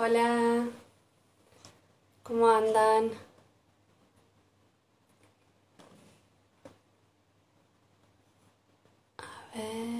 [0.00, 0.68] Hola,
[2.22, 3.10] ¿cómo andan?
[9.18, 9.97] A ver.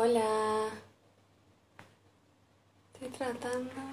[0.00, 0.70] Hola.
[2.94, 3.87] Estoy tratando.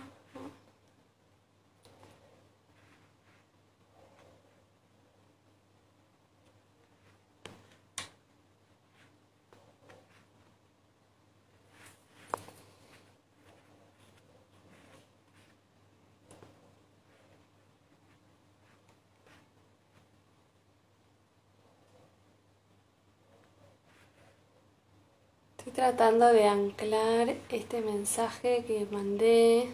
[25.66, 29.68] Estoy tratando de anclar este mensaje que mandé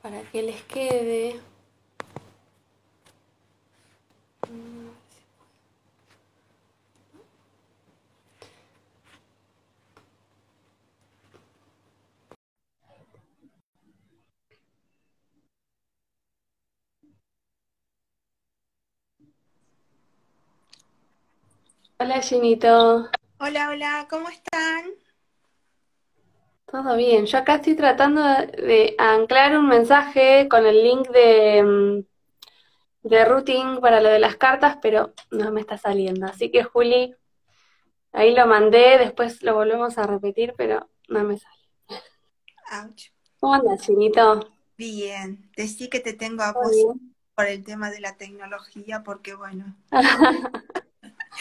[0.00, 1.38] para que les quede.
[21.98, 23.10] Hola Ginito,
[23.40, 24.84] Hola, hola, ¿cómo están?
[26.70, 27.26] todo bien.
[27.26, 33.80] Yo acá estoy tratando de anclar un mensaje con el link de, mm, de routing
[33.80, 36.26] para lo de las cartas, pero no me está saliendo.
[36.26, 37.14] Así que Juli,
[38.12, 41.54] ahí lo mandé, después lo volvemos a repetir, pero no me sale.
[42.72, 43.10] Ouch.
[43.40, 44.52] ¿Cómo andas, Chinito?
[44.76, 46.54] Bien, decí que te tengo a
[47.34, 49.76] por el tema de la tecnología, porque bueno,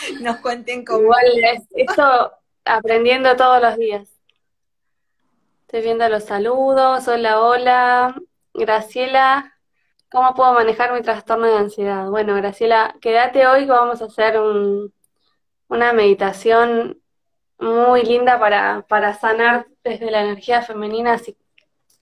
[0.22, 1.02] nos cuenten cómo.
[1.02, 2.34] Igual es esto
[2.66, 4.10] aprendiendo todos los días.
[5.62, 7.08] Estoy viendo los saludos.
[7.08, 8.16] Hola, hola.
[8.54, 9.54] Graciela,
[10.10, 12.10] ¿cómo puedo manejar mi trastorno de ansiedad?
[12.10, 14.94] Bueno, Graciela, quédate hoy que vamos a hacer un-
[15.68, 17.02] una meditación
[17.60, 21.38] muy linda para, para sanar desde la energía femenina, así,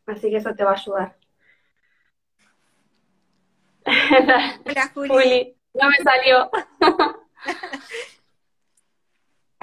[0.05, 1.17] así que eso te va a ayudar.
[4.65, 5.09] Hola, Juli.
[5.09, 6.49] Juli, no me salió.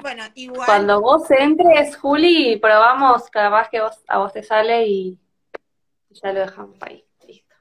[0.01, 5.17] Bueno, igual, Cuando vos entres, Juli, probamos, capaz que vos, a vos te sale y
[6.09, 7.07] ya lo dejamos ahí.
[7.25, 7.55] Listo.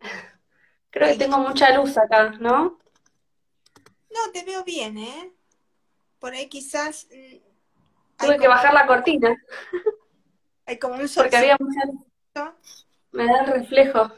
[0.90, 2.80] Creo que tengo mucha luz acá, ¿no?
[4.10, 5.32] no, te veo bien, ¿eh?
[6.18, 7.36] Por ahí quizás mm,
[8.16, 9.36] Tuve que bajar la cortina
[10.66, 12.52] hay como un porque solcito había mucha luz.
[13.12, 14.10] Me da el reflejo.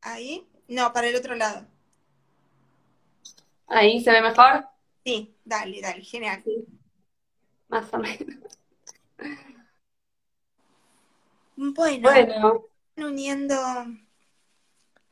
[0.00, 0.48] ahí.
[0.68, 1.66] No, para el otro lado.
[3.72, 4.66] Ahí se ve mejor.
[5.04, 6.42] Sí, dale, dale, genial.
[6.44, 6.66] Sí,
[7.68, 8.36] más o menos.
[11.56, 12.64] Bueno, Bueno,
[12.96, 13.56] uniendo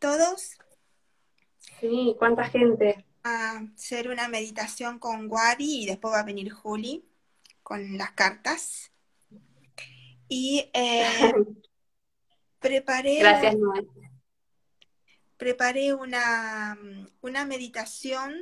[0.01, 0.59] todos
[1.81, 3.05] sí, cuánta gente.
[3.25, 7.09] a hacer una meditación con Wadi y después va a venir Juli
[7.63, 8.93] con las cartas.
[10.29, 11.33] Y eh,
[12.61, 13.89] preparé, Gracias, Noel.
[15.41, 16.79] Preparé una,
[17.23, 18.37] una meditación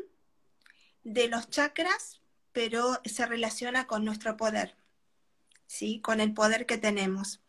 [1.04, 2.20] de los chakras,
[2.52, 4.76] pero se relaciona con nuestro poder,
[5.66, 6.00] ¿sí?
[6.02, 7.40] Con el poder que tenemos,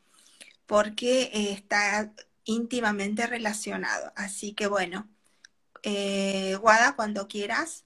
[0.68, 2.14] porque eh, está
[2.46, 4.14] íntimamente relacionado.
[4.16, 5.10] Así que bueno,
[5.84, 7.86] eh, Wada, cuando quieras.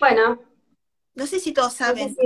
[0.00, 0.42] Bueno,
[1.14, 2.16] No sé si todos no sé saben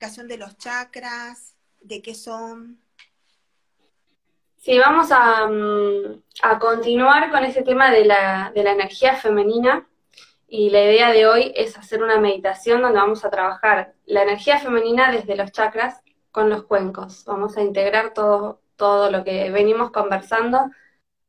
[0.00, 2.80] la si, de los chakras, de qué son.
[4.58, 9.88] Si vamos a, mm, a continuar con ese tema de la, de la energía femenina.
[10.50, 14.58] Y la idea de hoy es hacer una meditación donde vamos a trabajar la energía
[14.58, 17.24] femenina desde los chakras con los cuencos.
[17.26, 20.70] Vamos a integrar todo, todo lo que venimos conversando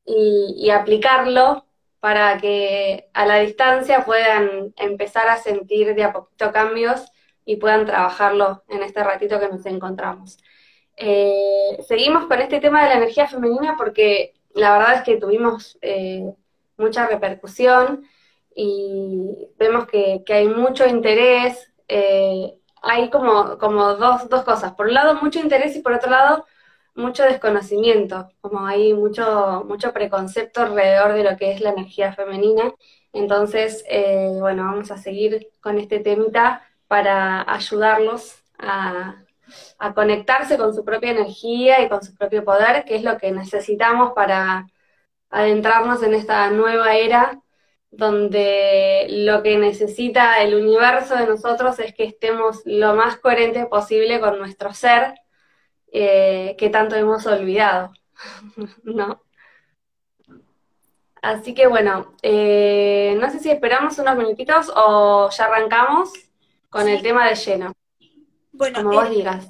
[0.06, 1.66] y, y aplicarlo
[2.00, 7.12] para que a la distancia puedan empezar a sentir de a poquito cambios
[7.46, 10.38] y puedan trabajarlo en este ratito que nos encontramos.
[11.02, 15.78] Eh, seguimos con este tema de la energía femenina porque la verdad es que tuvimos
[15.82, 16.34] eh,
[16.78, 18.04] mucha repercusión
[18.54, 21.72] y vemos que, hay mucho interés.
[21.88, 24.74] eh, hay como, como dos, dos cosas.
[24.74, 26.46] Por un lado, mucho interés y por otro lado,
[26.96, 28.30] mucho desconocimiento.
[28.42, 32.74] Como hay mucho, mucho preconcepto alrededor de lo que es la energía femenina.
[33.14, 33.84] Entonces,
[34.40, 39.16] bueno, vamos a seguir con este temita para ayudarlos a,
[39.78, 43.32] a conectarse con su propia energía y con su propio poder, que es lo que
[43.32, 44.68] necesitamos para
[45.30, 47.42] adentrarnos en esta nueva era
[47.92, 54.20] donde lo que necesita el universo de nosotros es que estemos lo más coherentes posible
[54.20, 55.16] con nuestro ser,
[55.92, 57.92] eh, que tanto hemos olvidado,
[58.84, 59.24] ¿no?
[61.22, 66.12] Así que bueno, eh, no sé si esperamos unos minutitos o ya arrancamos
[66.70, 67.74] con el tema de lleno.
[68.60, 69.48] Bueno, como vos digas.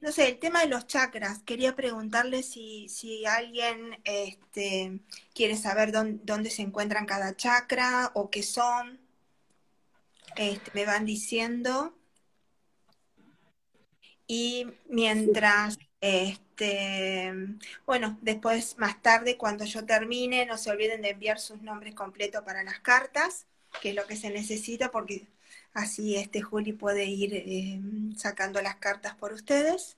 [0.00, 5.00] No sé, el tema de los chakras, quería preguntarle si, si alguien este,
[5.34, 9.00] quiere saber dónde, se encuentran cada chakra o qué son.
[10.36, 11.94] Este, me van diciendo.
[14.26, 17.34] Y mientras, este,
[17.84, 22.42] bueno, después más tarde, cuando yo termine, no se olviden de enviar sus nombres completos
[22.44, 23.46] para las cartas,
[23.82, 25.26] que es lo que se necesita, porque
[25.74, 27.80] Así este Juli puede ir eh,
[28.16, 29.96] sacando las cartas por ustedes.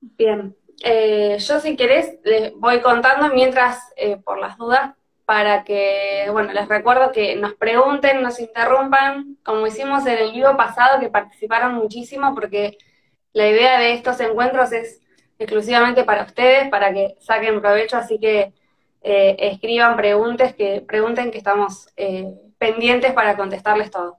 [0.00, 4.94] Bien, eh, yo si querés les voy contando mientras, eh, por las dudas,
[5.24, 10.54] para que, bueno, les recuerdo que nos pregunten, nos interrumpan, como hicimos en el vivo
[10.54, 12.76] pasado, que participaron muchísimo, porque
[13.32, 15.00] la idea de estos encuentros es
[15.38, 18.52] exclusivamente para ustedes, para que saquen provecho, así que
[19.00, 21.88] escriban preguntas, que pregunten que estamos
[22.64, 24.16] pendientes para contestarles todo.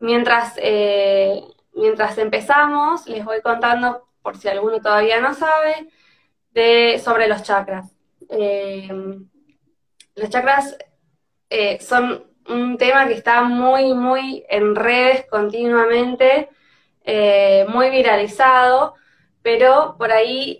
[0.00, 1.40] Mientras, eh,
[1.72, 5.88] mientras empezamos, les voy contando, por si alguno todavía no sabe,
[6.98, 7.92] sobre los chakras.
[8.28, 8.88] Eh,
[10.16, 10.76] los chakras
[11.48, 16.48] eh, son un tema que está muy, muy en redes continuamente,
[17.68, 18.94] muy viralizado,
[19.42, 20.58] pero por ahí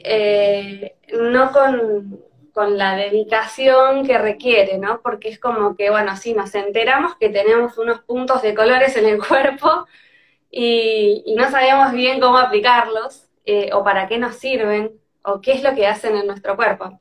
[1.12, 2.25] no con,
[2.56, 5.02] con la dedicación que requiere, ¿no?
[5.02, 9.04] Porque es como que, bueno, sí, nos enteramos que tenemos unos puntos de colores en
[9.04, 9.86] el cuerpo
[10.50, 15.62] y, no sabíamos bien cómo aplicarlos eh, o para qué nos sirven o qué es
[15.62, 16.98] lo que hacen en nuestro cuerpo.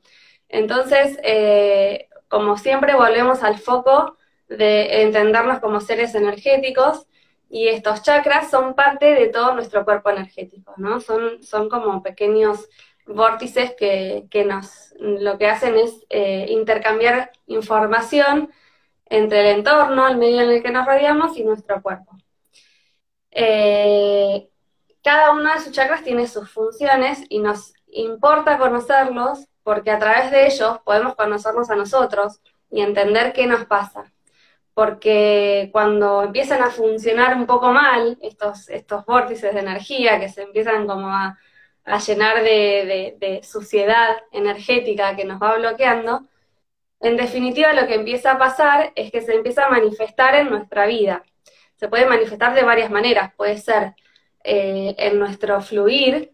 [0.50, 4.18] Entonces, eh, como siempre, volvemos al foco
[4.50, 7.06] de entendernos como seres energéticos
[7.48, 11.00] y estos chakras son parte de todo nuestro cuerpo energético, ¿no?
[11.00, 12.68] Son, son como pequeños
[13.06, 18.50] vórtices que, nos lo que hacen es eh, intercambiar información
[19.06, 22.16] entre el entorno, el medio en el que nos rodeamos y nuestro cuerpo.
[23.30, 24.48] Eh,
[25.02, 30.30] cada uno de sus chakras tiene sus funciones y nos importa conocerlos porque a través
[30.30, 34.12] de ellos podemos conocernos a nosotros y entender qué nos pasa.
[34.74, 40.42] Porque cuando empiezan a funcionar un poco mal estos, estos vórtices de energía que se
[40.42, 41.38] empiezan como a,
[41.86, 46.26] a llenar de, suciedad energética que nos va bloqueando,
[47.00, 50.86] en definitiva lo que empieza a pasar es que se empieza a manifestar en nuestra
[50.86, 51.24] vida.
[51.76, 53.94] Se puede manifestar de varias maneras, puede ser
[54.44, 56.32] eh, en nuestro fluir,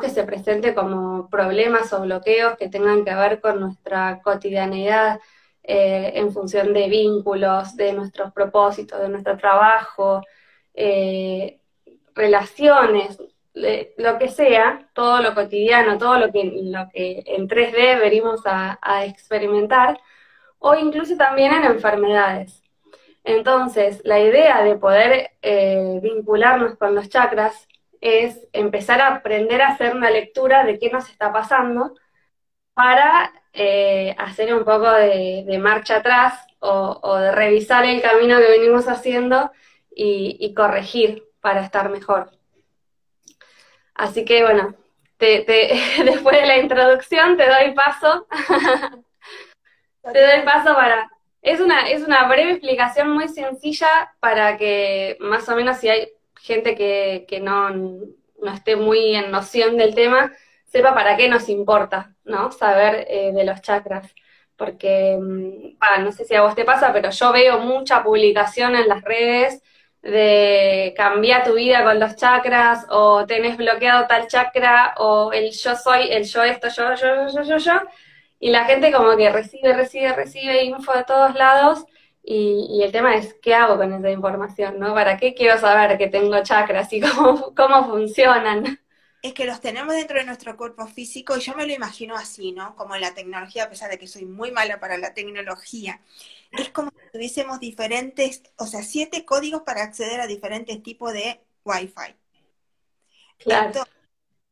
[0.00, 5.20] que se presente como problemas o bloqueos que tengan que ver con nuestra cotidianidad
[5.62, 10.22] eh, en función de vínculos, de nuestros propósitos, de nuestro trabajo,
[10.74, 11.60] eh,
[12.14, 13.18] relaciones,
[13.56, 16.42] lo que sea, todo lo cotidiano, todo lo que,
[17.26, 19.98] en 3D venimos a, experimentar,
[20.58, 22.62] o incluso también en enfermedades.
[23.24, 27.68] Entonces, la idea de poder eh, vincularnos con los chakras
[28.00, 31.94] es empezar a aprender a hacer una lectura de qué nos está pasando
[32.74, 38.88] para eh, hacer un poco de, marcha atrás o, de revisar el camino que venimos
[38.88, 39.50] haciendo
[39.90, 42.35] y corregir para estar mejor.
[43.96, 44.74] Así que bueno,
[45.18, 48.26] después de la introducción te doy paso.
[50.12, 51.10] te doy paso para...
[51.42, 56.08] Es una, es una breve explicación muy sencilla para que más o menos si hay
[56.34, 60.32] gente que, no, no esté muy en noción del tema,
[60.64, 62.50] sepa para qué nos importa, ¿no?
[62.50, 64.12] Saber eh, de los chakras.
[64.56, 68.88] Porque, mm, no sé si a vos te pasa, pero yo veo mucha publicación en
[68.88, 69.62] las redes
[70.10, 75.76] de cambiar tu vida con los chakras, o tenés bloqueado tal chakra, o el yo
[75.76, 77.72] soy, el yo esto, yo, yo, yo, yo, yo,
[78.38, 81.84] y la gente como que recibe, recibe, recibe info de todos lados,
[82.28, 84.80] y, el tema es, ¿qué hago con esa información?
[84.80, 84.94] ¿no?
[84.94, 88.80] ¿Para qué quiero saber que tengo chakras y cómo, cómo funcionan?
[89.26, 92.52] Es que los tenemos dentro de nuestro cuerpo físico y yo me lo imagino así,
[92.52, 92.76] ¿no?
[92.76, 96.00] Como en la tecnología, a pesar de que soy muy mala para la tecnología
[96.52, 101.40] es como si tuviésemos diferentes, o sea, siete códigos para acceder a diferentes tipos de
[101.64, 102.14] Wi-Fi.
[103.38, 103.84] Claro.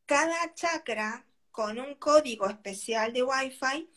[0.06, 3.88] cada chakra con un código especial de Wi-Fi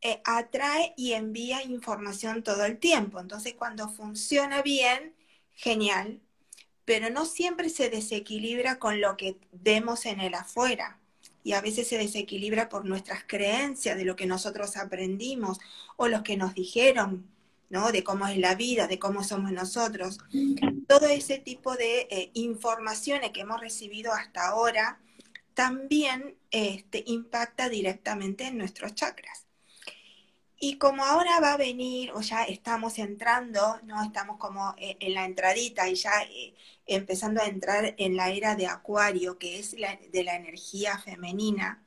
[0.00, 3.20] eh, atrae y envía información todo el tiempo.
[3.20, 5.14] Entonces, cuando funciona bien,
[5.54, 6.20] genial,
[6.88, 10.98] pero no siempre se desequilibra con lo que vemos en el afuera.
[11.44, 15.58] y a veces se desequilibra por nuestras creencias de lo que nosotros aprendimos
[15.96, 17.26] o los que nos dijeron,
[17.68, 17.92] ¿no?
[17.92, 20.18] De cómo es la vida, de cómo somos nosotros.
[20.88, 24.98] Todo ese tipo de eh, informaciones que hemos recibido hasta ahora
[25.52, 29.47] también este, impacta directamente en nuestros chakras.
[30.60, 34.02] Y como ahora va a venir, o ya estamos entrando, ¿no?
[34.02, 36.54] Estamos como eh, en la entradita y ya eh,
[36.86, 41.84] empezando a entrar en la era de Acuario, que es de la energía femenina,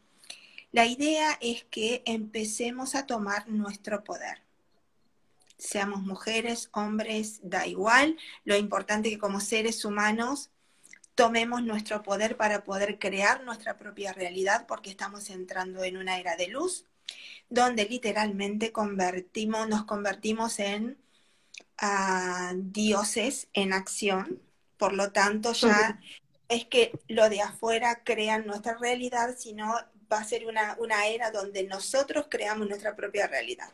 [0.71, 4.41] la idea es que empecemos a tomar nuestro poder.
[5.57, 8.17] Seamos mujeres, hombres, da igual.
[8.45, 10.49] Lo importante es que como seres humanos
[11.13, 16.37] tomemos nuestro poder para poder crear nuestra propia realidad porque estamos entrando en una era
[16.37, 16.85] de luz
[17.51, 20.97] donde literalmente convertimos, nos convertimos en
[21.77, 24.41] ah, dioses en acción.
[24.77, 25.99] Por lo tanto, ya
[26.49, 29.75] es que lo de afuera crea nuestra realidad, sino
[30.11, 33.69] va a ser una, era donde nosotros creamos nuestra propia realidad.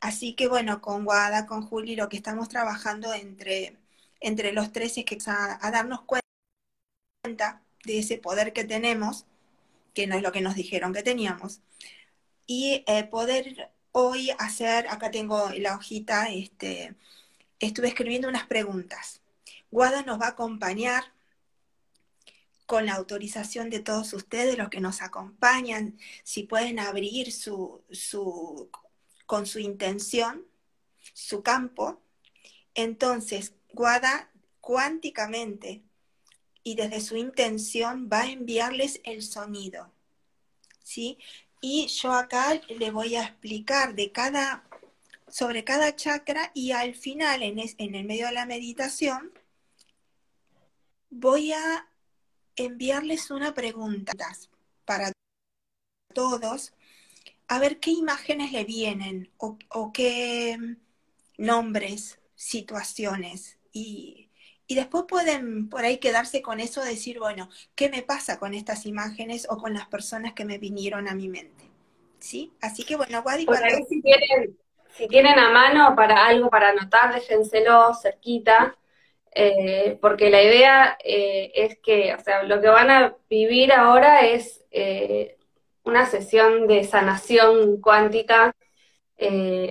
[0.00, 3.76] Así que bueno, con Guada, con Juli, lo que estamos trabajando entre,
[4.20, 9.26] entre los tres es que a, a darnos cuenta de ese poder que tenemos,
[9.94, 11.60] que no es lo que nos dijeron que teníamos,
[12.46, 16.94] y eh, poder hoy hacer, acá tengo la hojita, este,
[17.60, 19.20] estuve escribiendo unas preguntas.
[19.70, 21.04] Guada nos va a acompañar
[22.66, 28.70] con la autorización de todos ustedes, los que nos acompañan, si pueden abrir su, su,
[29.26, 30.44] con su intención,
[31.12, 32.00] su campo.
[32.74, 35.82] Entonces, Guada cuánticamente
[36.62, 39.92] y desde su intención va a enviarles el sonido.
[40.84, 41.18] ¿sí?
[41.66, 44.68] Y yo acá le voy a explicar de cada,
[45.28, 49.32] sobre cada chakra y al final, en, en el medio de la meditación,
[51.08, 51.88] voy a
[52.56, 54.12] enviarles una pregunta
[54.84, 55.10] para
[56.12, 56.74] todos,
[57.48, 60.58] a ver qué imágenes le vienen o, o qué
[61.38, 63.58] nombres, situaciones.
[63.72, 64.24] Y
[64.66, 68.86] y después pueden por ahí quedarse con eso, decir, bueno, ¿qué me pasa con estas
[68.86, 71.53] imágenes o con las personas que me vinieron a mi mente?
[72.24, 72.54] ¿Sí?
[72.62, 73.46] Así que bueno, Wadi,
[73.86, 74.58] si, tienen,
[74.94, 78.78] si tienen a mano para algo para anotar, déjenselo cerquita,
[79.34, 84.24] eh, porque la idea eh, es que, o sea, lo que van a vivir ahora
[84.24, 85.36] es eh,
[85.82, 88.56] una sesión de sanación cuántica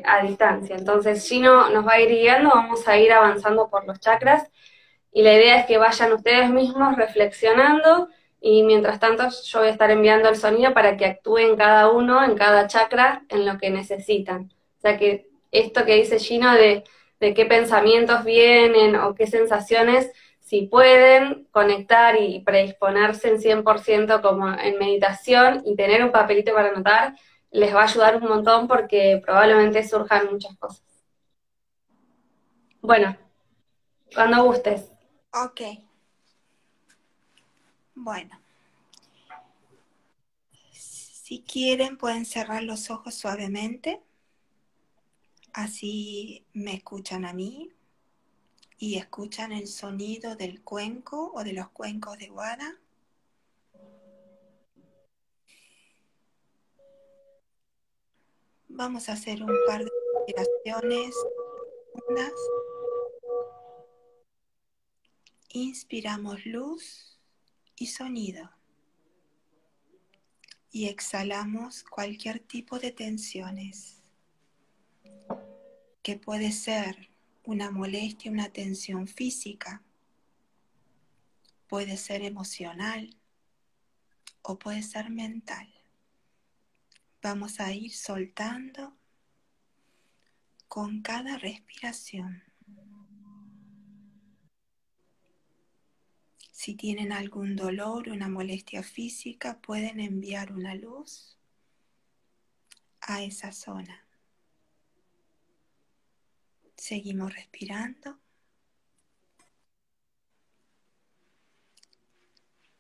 [0.06, 0.76] a distancia.
[0.76, 4.48] Entonces, Gino nos va a ir guiando, vamos a ir avanzando por los chakras
[5.12, 8.10] y la idea es que vayan ustedes mismos reflexionando
[8.46, 12.22] y mientras tanto yo voy a estar enviando el sonido para que actúen cada uno
[12.26, 14.52] en cada chakra en lo que necesitan.
[14.80, 16.84] O sea que esto que dice Gino de,
[17.22, 24.52] de qué pensamientos vienen o qué sensaciones, si pueden conectar y predisponerse en 100% como
[24.52, 27.16] en meditación y tener un papelito para anotar,
[27.50, 30.84] les va a ayudar un montón porque probablemente surjan muchas cosas.
[32.82, 33.16] Bueno,
[34.14, 34.92] cuando gustes.
[35.32, 35.62] Ok.
[37.96, 38.40] Bueno.
[40.72, 44.02] Si quieren pueden cerrar los ojos suavemente.
[45.54, 47.72] Así me escuchan a mí
[48.80, 52.80] y escuchan el sonido del cuenco o de los cuencos de guada.
[58.68, 61.16] Vamos a hacer un par de respiraciones
[65.50, 67.13] Inspiramos luz
[67.84, 68.50] y sonido.
[70.72, 74.02] Y exhalamos cualquier tipo de tensiones,
[76.02, 77.10] que puede ser
[77.44, 79.84] una molestia, una tensión física,
[81.68, 83.18] puede ser emocional
[84.42, 85.68] o puede ser mental.
[87.22, 88.96] Vamos a ir soltando
[90.70, 92.44] con cada respiración.
[96.64, 101.38] Si tienen algún dolor una molestia física, pueden enviar una luz
[103.02, 104.08] a esa zona.
[106.78, 108.18] Seguimos respirando.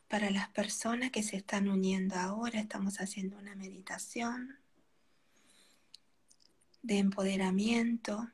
[0.08, 4.60] Para las personas que se están uniendo ahora, estamos haciendo una meditación
[6.82, 8.32] de empoderamiento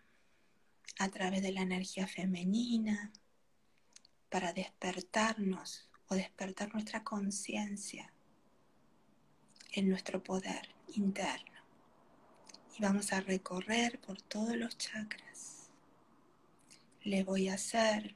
[1.00, 3.12] a través de la energía femenina,
[4.30, 8.12] para despertarnos o despertar nuestra conciencia
[9.72, 11.60] en nuestro poder interno.
[12.78, 15.70] Y vamos a recorrer por todos los chakras.
[17.04, 18.16] Le voy a hacer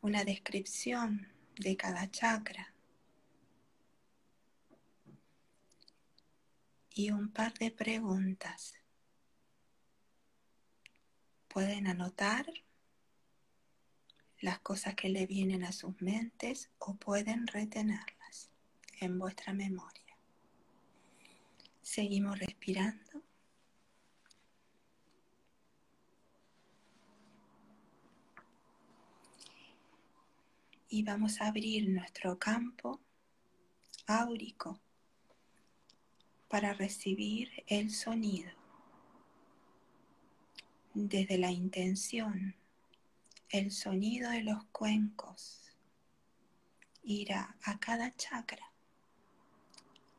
[0.00, 2.74] una descripción de cada chakra.
[6.98, 8.74] y un par de preguntas.
[11.46, 12.52] Pueden anotar
[14.40, 18.50] las cosas que le vienen a sus mentes o pueden retenerlas
[19.00, 20.16] en vuestra memoria.
[21.82, 23.22] Seguimos respirando.
[30.90, 33.00] Y vamos a abrir nuestro campo
[34.06, 34.80] áurico
[36.48, 38.50] para recibir el sonido
[40.94, 42.57] desde la intención
[43.50, 45.62] el sonido de los cuencos
[47.02, 48.72] irá a cada chakra,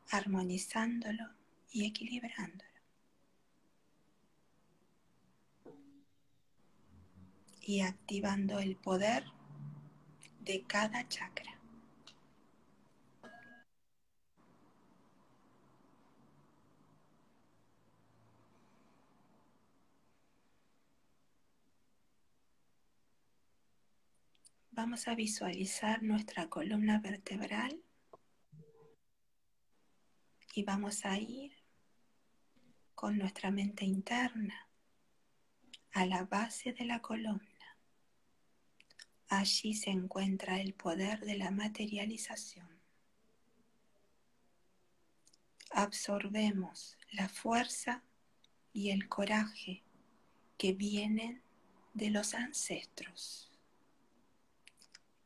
[0.09, 1.25] armonizándolo
[1.71, 2.69] y equilibrándolo.
[7.61, 9.25] Y activando el poder
[10.39, 11.58] de cada chakra.
[24.81, 27.83] Vamos a visualizar nuestra columna vertebral
[30.53, 31.51] y vamos a ir
[32.95, 34.69] con nuestra mente interna
[35.91, 37.77] a la base de la columna.
[39.27, 42.79] Allí se encuentra el poder de la materialización.
[45.71, 48.01] Absorbemos la fuerza
[48.71, 49.83] y el coraje
[50.57, 51.43] que vienen
[51.93, 53.48] de los ancestros.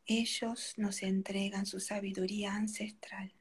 [0.05, 3.31] Ellos nos entregan su sabiduría ancestral.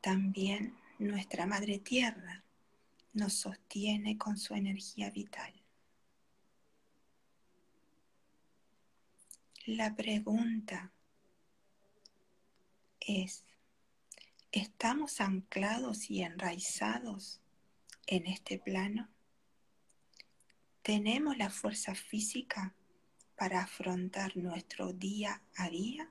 [0.00, 2.42] También nuestra Madre Tierra
[3.12, 5.52] nos sostiene con su energía vital.
[9.66, 10.90] La pregunta
[12.98, 13.44] es,
[14.50, 17.40] ¿estamos anclados y enraizados
[18.06, 19.08] en este plano?
[20.82, 22.74] ¿Tenemos la fuerza física
[23.40, 26.06] para afrontar nuestro día a día?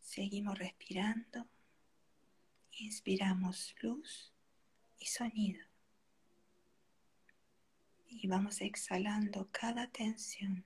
[0.00, 1.46] Seguimos respirando.
[2.72, 4.32] Inspiramos luz
[4.98, 5.64] y sonido.
[8.08, 10.64] Y vamos exhalando cada tensión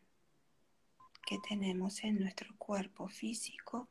[1.27, 3.89] que tenemos en nuestro cuerpo físico,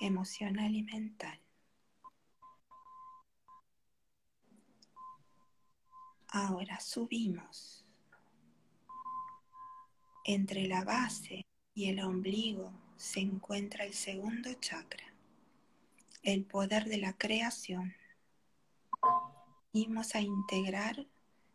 [0.00, 1.40] emocional y mental.
[6.28, 7.86] Ahora subimos.
[10.24, 15.04] Entre la base y el ombligo se encuentra el segundo chakra,
[16.24, 17.94] el poder de la creación.
[19.72, 21.06] Vamos a integrar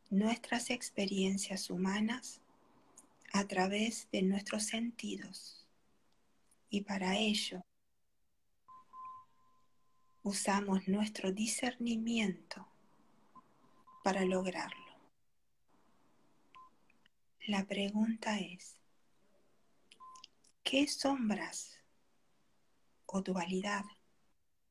[0.09, 2.41] nuestras experiencias humanas
[3.33, 5.67] a través de nuestros sentidos.
[6.69, 7.61] Y para ello
[10.23, 12.67] usamos nuestro discernimiento
[14.03, 14.89] para lograrlo.
[17.47, 18.75] La pregunta es,
[20.63, 21.79] ¿qué sombras
[23.07, 23.85] o dualidad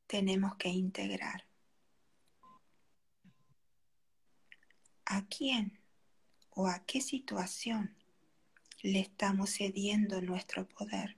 [0.07, 1.45] tenemos que integrar?
[5.07, 5.81] ¿A quién
[6.51, 7.98] o a qué situación
[8.83, 11.17] le estamos cediendo nuestro poder.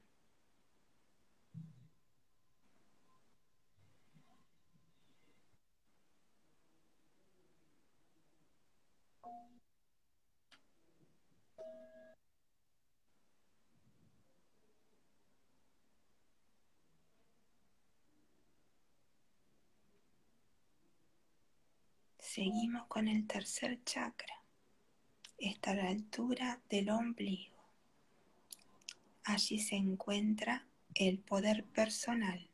[22.19, 24.40] Seguimos con el tercer chakra
[25.41, 27.57] está a la altura del ombligo.
[29.25, 32.49] Allí se encuentra el poder personal.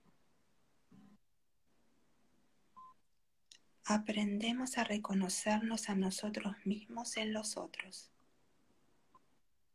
[3.85, 8.11] Aprendemos a reconocernos a nosotros mismos en los otros.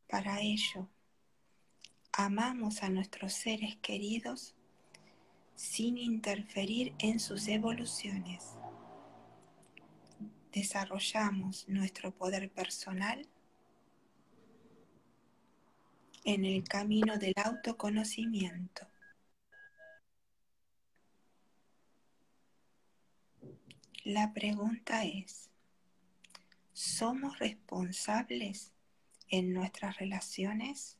[0.08, 0.90] Para ello,
[2.12, 4.56] amamos a nuestros seres queridos
[5.56, 8.56] sin interferir en sus evoluciones
[10.52, 13.28] desarrollamos nuestro poder personal
[16.24, 18.88] en el camino del autoconocimiento.
[24.04, 25.50] La pregunta es,
[26.74, 28.72] ¿somos responsables
[29.30, 30.98] en nuestras relaciones?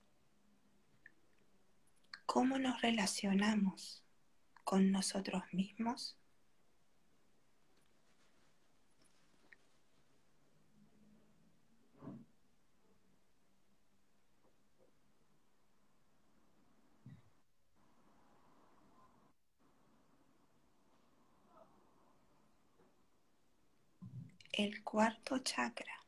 [2.26, 4.04] ¿Cómo nos relacionamos
[4.64, 6.21] con nosotros mismos?
[24.54, 26.06] El cuarto chakra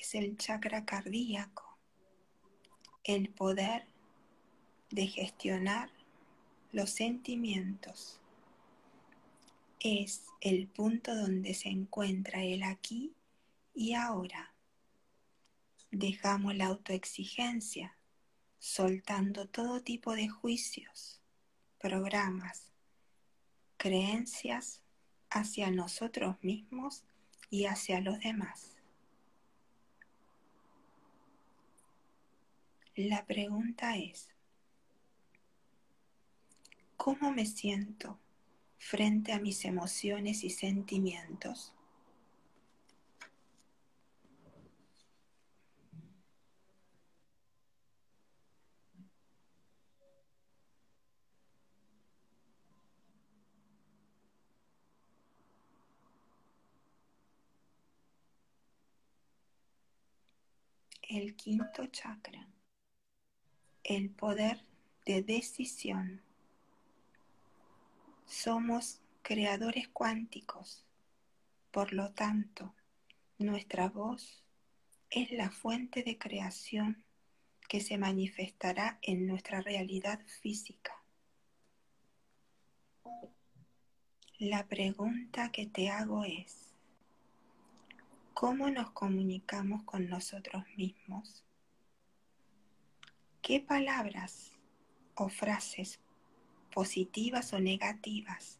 [0.00, 1.76] es el chakra cardíaco,
[3.02, 3.84] el poder
[4.90, 5.90] de gestionar
[6.70, 8.20] los sentimientos.
[9.80, 13.12] Es el punto donde se encuentra el aquí
[13.74, 14.54] y ahora.
[15.90, 17.96] Dejamos la autoexigencia,
[18.60, 21.20] soltando todo tipo de juicios,
[21.80, 22.70] programas,
[23.78, 24.80] creencias
[25.28, 27.02] hacia nosotros mismos
[27.50, 28.76] y hacia los demás.
[32.96, 34.28] La pregunta es,
[36.96, 38.18] ¿cómo me siento
[38.78, 41.74] frente a mis emociones y sentimientos?
[61.10, 62.46] El quinto chakra,
[63.82, 64.64] el poder
[65.04, 66.22] de decisión.
[68.26, 70.84] Somos creadores cuánticos,
[71.72, 72.72] por lo tanto,
[73.38, 74.44] nuestra voz
[75.10, 77.04] es la fuente de creación
[77.68, 81.02] que se manifestará en nuestra realidad física.
[84.38, 86.69] La pregunta que te hago es,
[88.40, 91.44] ¿Cómo nos comunicamos con nosotros mismos?
[93.42, 94.54] ¿Qué palabras
[95.14, 96.00] o frases
[96.72, 98.58] positivas o negativas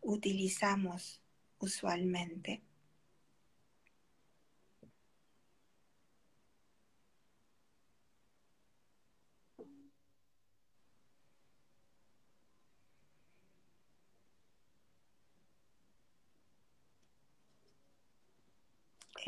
[0.00, 1.20] utilizamos
[1.58, 2.62] usualmente?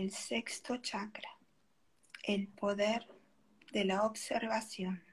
[0.01, 1.29] El sexto chakra,
[2.23, 3.07] el poder
[3.71, 5.05] de la observación.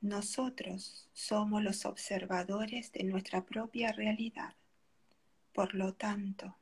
[0.00, 4.56] Nosotros somos los observadores de nuestra propia realidad.
[5.52, 6.56] Por lo tanto,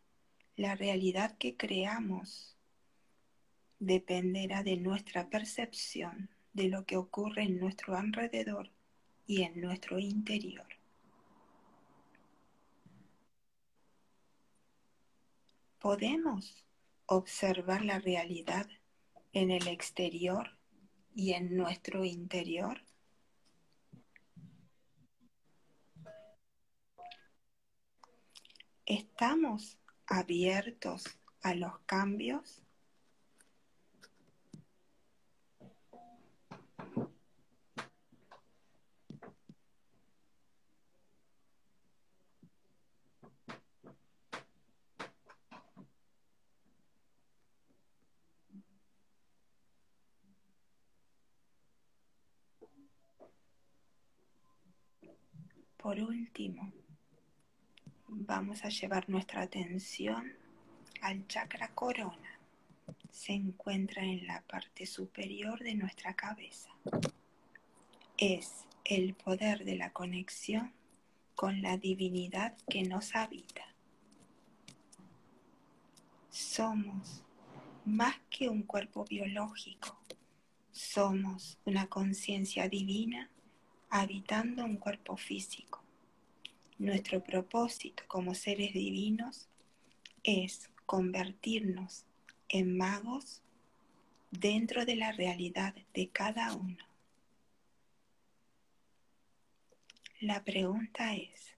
[0.57, 2.55] la realidad que creamos
[3.79, 8.71] dependerá de nuestra percepción de lo que ocurre en nuestro alrededor
[9.27, 10.69] y en nuestro interior.
[15.79, 16.64] Podemos
[17.07, 18.67] observar la realidad
[19.33, 20.59] en el exterior
[21.15, 22.83] y en nuestro interior?
[28.87, 31.05] ¿Estamos abiertos
[31.43, 32.64] a los cambios?
[55.85, 56.73] Por último,
[58.09, 60.33] vamos a llevar nuestra atención
[61.03, 62.41] al chakra corona.
[63.11, 66.71] Se encuentra en la parte superior de nuestra cabeza.
[68.17, 70.73] Es el poder de la conexión
[71.35, 73.67] con la divinidad que nos habita.
[76.31, 77.23] Somos
[77.85, 80.01] más que un cuerpo biológico.
[80.73, 83.31] Somos una conciencia divina
[83.97, 85.81] habitando un cuerpo físico.
[86.79, 89.47] Nuestro propósito como seres divinos
[90.25, 92.05] es convertirnos
[92.49, 93.41] en magos
[94.33, 96.85] dentro de la realidad de cada uno.
[100.19, 101.55] La pregunta es,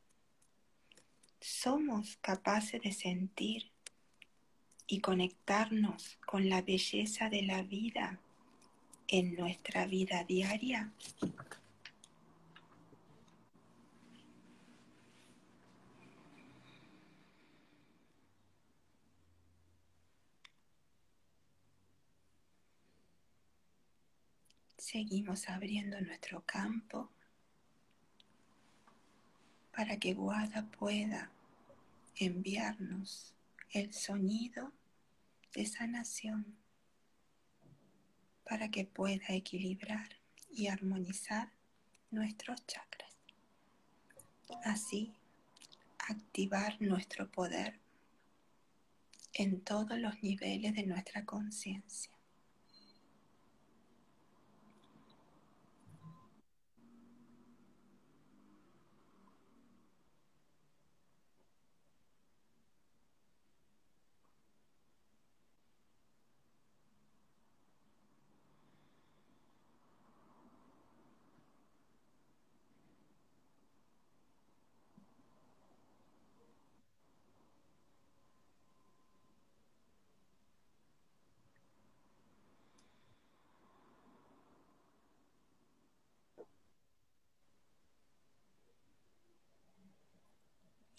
[1.41, 3.71] ¿somos capaces de sentir
[4.87, 8.21] y conectarnos con la belleza de la vida
[9.09, 10.93] en nuestra vida diaria?
[24.93, 27.11] Seguimos abriendo nuestro campo
[29.75, 31.33] para que Guada pueda
[32.15, 33.35] enviarnos
[33.73, 34.71] el sonido
[35.53, 36.57] de sanación
[38.49, 40.09] para que pueda equilibrar
[40.53, 41.51] y armonizar
[42.13, 43.13] nuestros chakras.
[44.63, 45.17] Así,
[45.99, 47.81] activar nuestro poder
[49.33, 52.16] en todos los niveles de nuestra conciencia.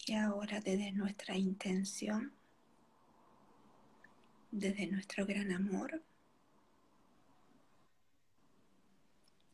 [0.08, 2.32] Y ahora desde nuestra intención,
[4.50, 6.02] desde nuestro gran amor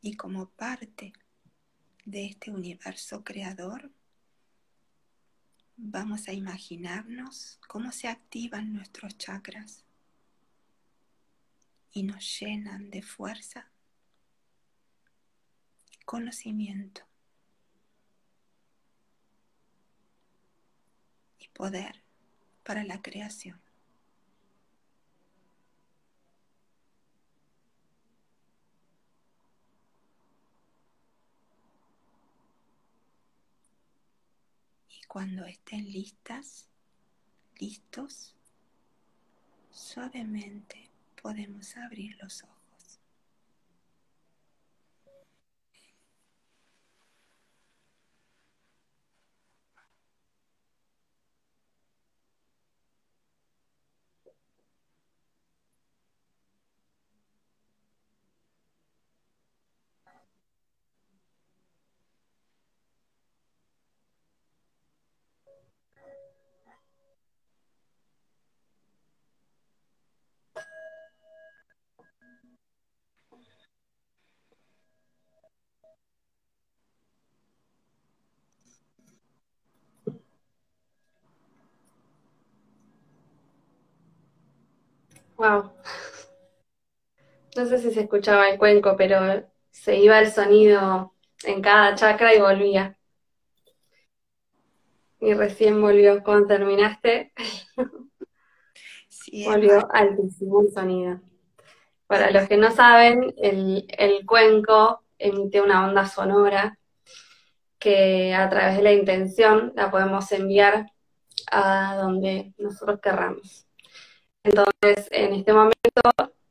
[0.01, 1.13] y como parte
[2.05, 3.91] de este universo creador,
[5.77, 9.83] vamos a imaginarnos cómo se activan nuestros chakras
[11.91, 13.73] y nos llenan de fuerza,
[16.05, 17.03] conocimiento
[21.55, 22.03] poder
[22.65, 23.61] para la creación.
[35.09, 36.69] Cuando estén listas,
[37.61, 38.35] listos,
[39.71, 40.91] suavemente
[41.23, 42.54] podemos abrir los ojos.
[85.45, 85.73] Wow.
[87.55, 91.13] No sé si se escuchaba el cuenco, pero se iba el sonido
[91.45, 92.97] en cada chakra y volvía.
[95.21, 96.23] Y recién volvió.
[96.25, 97.35] Cuando terminaste,
[99.45, 101.21] volvió altísimo el sonido.
[102.07, 106.79] Para los que no saben, el, el cuenco emite una onda sonora
[107.79, 110.91] que a través de la intención la podemos enviar
[111.51, 113.67] a donde nosotros querramos.
[114.45, 116.03] Entonces, en este momento,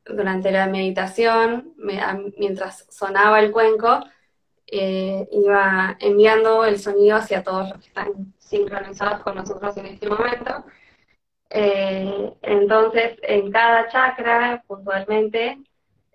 [0.05, 4.03] durante la meditación, mientras sonaba el cuenco,
[4.67, 10.09] eh, iba enviando el sonido hacia todos los que están sincronizados con nosotros en este
[10.09, 10.65] momento.
[11.51, 15.59] Eh, entonces, en cada chakra, puntualmente,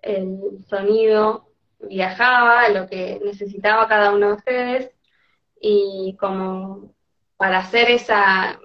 [0.02, 4.90] el sonido viajaba a lo que necesitaba cada uno de ustedes
[5.60, 6.92] y como
[7.36, 8.58] para hacer esa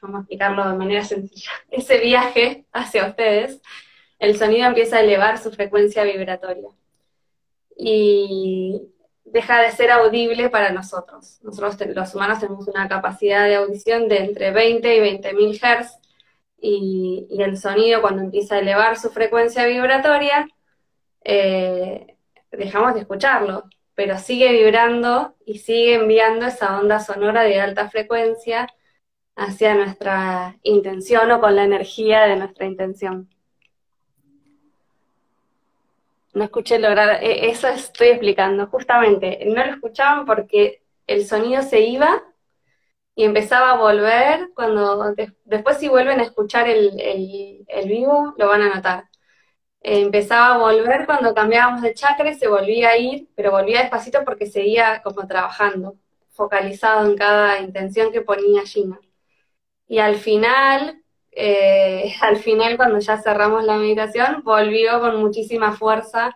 [0.00, 3.60] vamos a explicarlo de manera sencilla, ese viaje hacia ustedes,
[4.18, 6.68] el sonido empieza a elevar su frecuencia vibratoria
[7.76, 8.82] y
[9.24, 11.40] deja de ser audible para nosotros.
[11.42, 15.98] Nosotros los humanos tenemos una capacidad de audición de entre 20 y 20 mil Hz
[16.60, 20.48] y, el sonido cuando empieza a elevar su frecuencia vibratoria,
[21.24, 22.16] eh,
[22.52, 28.68] dejamos de escucharlo, pero sigue vibrando y sigue enviando esa onda sonora de alta frecuencia
[29.36, 33.28] hacia nuestra intención o con la energía de nuestra intención.
[36.32, 41.80] No escuché lograr, e, eso estoy explicando, justamente, no lo escuchaban porque el sonido se
[41.80, 42.22] iba
[43.14, 47.00] y empezaba a volver, cuando después si vuelven a escuchar el,
[47.68, 49.04] el, vivo, lo van a notar.
[49.80, 54.46] empezaba a volver cuando cambiábamos de chakra se volvía a ir, pero volvía despacito porque
[54.46, 55.96] seguía como trabajando,
[56.32, 59.00] focalizado en cada intención que ponía Gina.
[59.88, 66.34] Y al final, eh, al final cuando ya cerramos la meditación, volvió con muchísima fuerza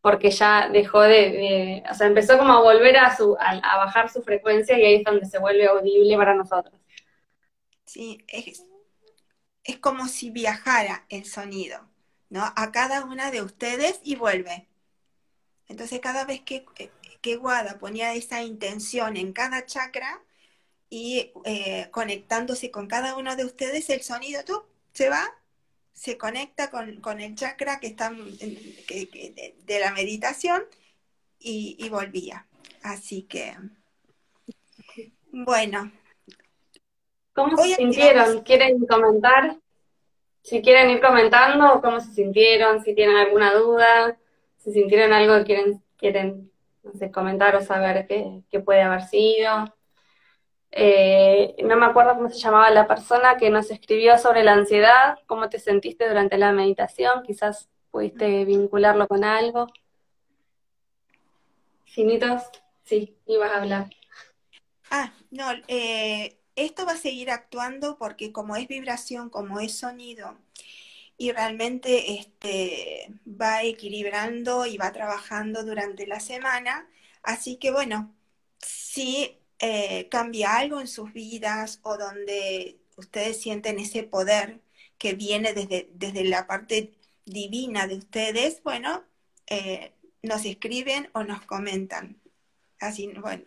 [0.00, 4.22] porque ya dejó de, o sea, empezó como a volver a, su, a, bajar su
[4.22, 6.74] frecuencia y ahí es donde se vuelve audible para nosotros.
[7.84, 8.64] Sí, es,
[9.64, 11.86] es como si viajara el sonido,
[12.30, 12.42] ¿no?
[12.56, 14.68] A cada una de ustedes y vuelve.
[15.68, 16.64] Entonces cada vez que,
[17.20, 20.22] que Guada ponía esa intención en cada chakra,
[20.90, 25.22] y eh, conectándose con cada uno de ustedes, el sonido tú, se va,
[25.92, 30.64] se conecta con, el chakra que está de, la meditación
[31.38, 32.44] y, volvía.
[32.82, 33.54] Así que,
[35.30, 35.92] bueno.
[37.34, 38.42] ¿Cómo se sintieron?
[38.42, 39.58] ¿Quieren comentar?
[40.42, 44.18] Si quieren ir comentando, cómo se sintieron, si tienen alguna duda,
[44.58, 46.50] si sintieron algo que quieren, quieren
[46.82, 49.72] no sé, comentar o saber qué puede haber sido.
[50.72, 55.18] Eh, no me acuerdo cómo se llamaba la persona que nos escribió sobre la ansiedad,
[55.26, 59.66] cómo te sentiste durante la meditación, quizás pudiste vincularlo con algo.
[61.86, 62.42] Finitos,
[62.84, 63.90] sí, ibas a hablar.
[64.90, 70.38] Ah, no, eh, esto va a seguir actuando porque como es vibración, como es sonido,
[71.16, 76.88] y realmente este, va equilibrando y va trabajando durante la semana,
[77.22, 78.14] así que bueno,
[78.58, 84.60] sí eh, cambia algo en sus vidas o donde ustedes sienten ese poder
[84.98, 86.92] que viene desde, desde la parte
[87.24, 89.04] divina de ustedes, bueno,
[89.46, 89.92] eh,
[90.22, 92.16] nos escriben o nos comentan.
[92.78, 93.44] Así, bueno.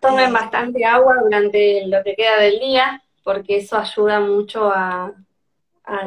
[0.00, 5.12] Tomen eh, bastante agua durante lo que queda del día, porque eso ayuda mucho a,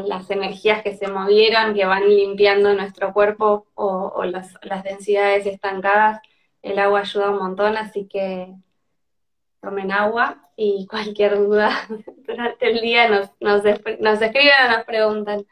[0.06, 6.20] las energías que se movieron, que van limpiando nuestro cuerpo o, las, densidades estancadas.
[6.62, 8.54] El agua ayuda un montón, así que
[9.62, 11.88] tomen agua y cualquier duda
[12.28, 13.64] durante el día nos, nos,
[14.00, 15.46] nos escriben o nos preguntan.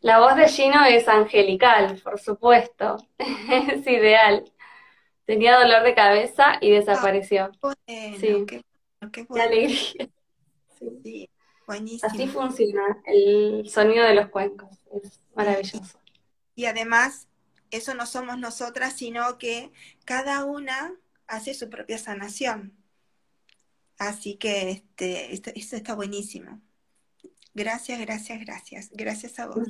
[0.00, 4.50] La voz de Gino es angelical, por supuesto, es ideal.
[5.24, 7.52] Tenía dolor de cabeza y desapareció.
[7.86, 8.44] sí.
[8.46, 10.08] qué, alegría.
[10.78, 11.30] Sí.
[11.64, 12.10] buenísimo.
[12.12, 16.00] Así funciona el sonido de los cuencos, es maravilloso.
[16.56, 17.28] Y además,
[17.72, 19.72] eso no somos nosotras, sino que
[20.04, 20.94] cada una
[21.26, 22.76] hace su propia sanación.
[23.98, 26.60] Así que este, esto, está buenísimo.
[27.54, 28.90] Gracias, gracias, gracias.
[28.92, 29.68] Gracias a vos.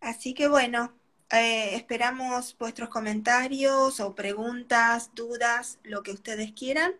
[0.00, 0.94] Así que bueno,
[1.30, 6.94] eh, esperamos vuestros comentarios o preguntas, dudas, lo que ustedes quieran.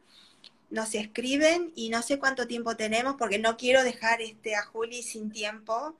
[0.68, 5.02] Nos escriben y no sé cuánto tiempo tenemos porque no quiero dejar este a Juli
[5.02, 5.96] sin tiempo.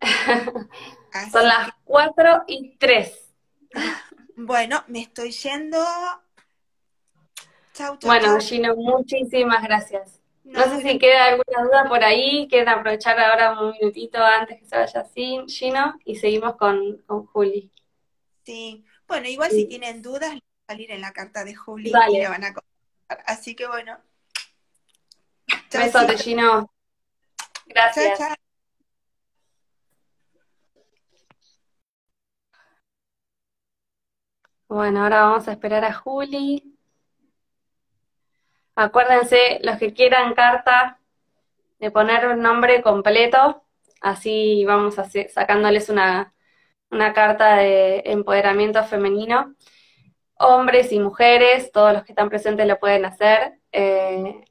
[1.32, 3.34] Son las 4 y 3.
[4.36, 5.78] Bueno, me estoy yendo.
[7.74, 8.08] Chau, chau.
[8.08, 10.20] Bueno, Gino, muchísimas gracias.
[10.44, 14.66] No, sé si queda alguna duda por ahí, quieren aprovechar ahora un minutito antes que
[14.66, 17.70] se vaya así, Gino, y seguimos con, con Juli.
[18.44, 20.36] Sí, bueno, igual si tienen dudas,
[20.66, 23.24] salir en la carta de Juli y le van a contar.
[23.26, 23.98] Así que bueno.
[25.72, 26.72] Besote, Gino.
[27.66, 28.18] Gracias.
[34.70, 36.78] Bueno, ahora vamos a esperar a Juli.
[38.76, 41.00] Acuérdense, los que quieran carta,
[41.80, 43.64] de poner un nombre completo,
[44.00, 46.32] así vamos sacándoles una,
[46.90, 49.56] carta de empoderamiento femenino.
[50.38, 53.58] Hombres y mujeres, todos los que están presentes lo pueden hacer.
[53.72, 54.44] Eh,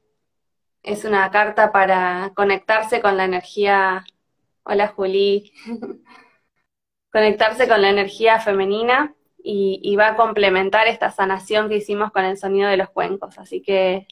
[0.82, 4.04] es una carta para conectarse con la energía.
[4.64, 5.54] Hola Juli.
[7.10, 12.24] conectarse con la energía femenina y, y, va a complementar esta sanación que hicimos con
[12.24, 13.38] el sonido de los cuencos.
[13.38, 14.06] Así que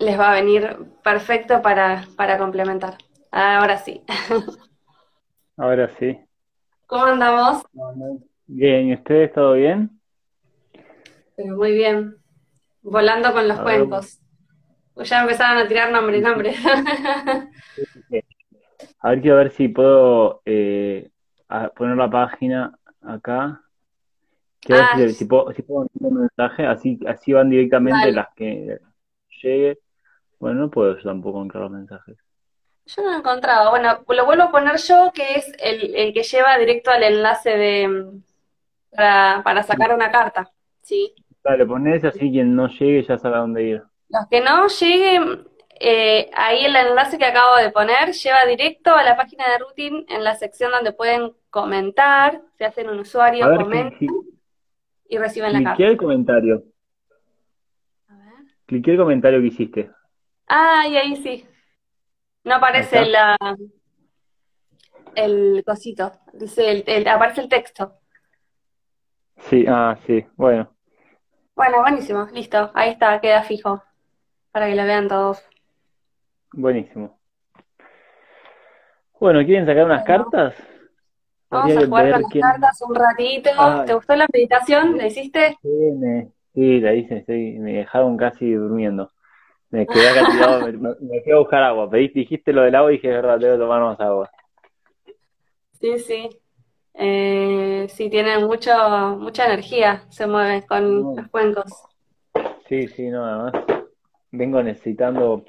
[0.00, 2.96] les va a venir perfecto para, para complementar.
[3.30, 4.02] Ahora sí.
[5.56, 6.18] Ahora sí.
[6.86, 7.62] ¿Cómo andamos?
[8.46, 10.00] Bien, ¿y ustedes todo bien?
[11.36, 12.16] Pero muy bien.
[12.82, 14.18] Volando con los cuencos.
[14.94, 16.56] Pues ya empezaron a tirar nombres, nombres.
[19.00, 21.10] a ver, quiero ver si puedo eh,
[21.74, 23.62] poner la página acá.
[24.60, 28.78] Si, puedo, si puedo un mensaje, así, así van directamente las que
[29.42, 29.78] llegue.
[30.38, 32.16] Bueno, no puedo yo tampoco encontrar los mensajes.
[32.86, 33.70] Yo no lo he encontrado.
[33.70, 38.20] Bueno, lo vuelvo a poner yo, que es el, que lleva directo al enlace de
[38.90, 40.50] para, sacar una carta.
[40.82, 41.14] Sí.
[41.42, 43.82] Dale, pones así quien no llegue ya sabe a dónde ir.
[44.08, 45.46] Los que no lleguen,
[45.82, 50.04] eh, ahí el enlace que acabo de poner lleva directo a la página de Routine
[50.08, 54.08] en la sección donde pueden comentar, se hacen un usuario, comentan
[55.08, 55.76] y reciben la carta.
[55.76, 56.64] Cliqué el comentario.
[58.08, 58.44] A ver.
[58.66, 59.90] Cliqué el comentario que hiciste.
[60.46, 61.46] Ah, y ahí sí.
[62.44, 63.38] No aparece la,
[65.14, 67.94] el cosito, dice el, aparece el texto.
[69.48, 70.74] Sí, ah, sí, bueno.
[71.54, 73.82] Bueno, buenísimo, listo, ahí está, queda fijo,
[74.52, 75.42] para que lo vean todos.
[76.52, 77.18] Buenísimo.
[79.18, 80.54] Bueno, ¿quieren sacar unas cartas?
[81.50, 83.50] Vamos a jugar con las cartas un ratito.
[83.86, 84.96] ¿Te gustó la meditación?
[84.96, 85.58] ¿La hiciste?
[85.62, 87.24] Sí, sí la hice,
[87.58, 89.10] me dejaron casi durmiendo.
[89.70, 90.60] Me quedé acá tirado,
[91.00, 91.88] me, quedé a buscar agua.
[91.92, 94.30] dijiste lo del agua y dije, es verdad, tengo que tomar más agua.
[95.80, 96.28] Sí, sí.
[96.94, 98.72] Eh, sí, tienen mucho,
[99.18, 101.72] mucha energía, se mueve con los cuencos.
[102.68, 103.52] Sí, sí, no, además
[104.32, 105.44] vengo necesitando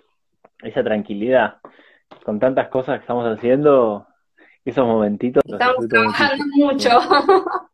[0.63, 1.57] esa tranquilidad.
[2.23, 4.07] Con tantas cosas que estamos haciendo,
[4.65, 5.43] esos momentitos.
[5.45, 6.89] Estamos trabajando mucho.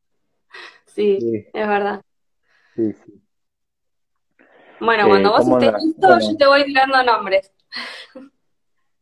[0.86, 1.18] sí,
[1.54, 2.02] es verdad.
[2.76, 3.22] Sí, sí.
[4.80, 7.52] Bueno, eh, cuando vos estés listo, yo te voy tirando nombres.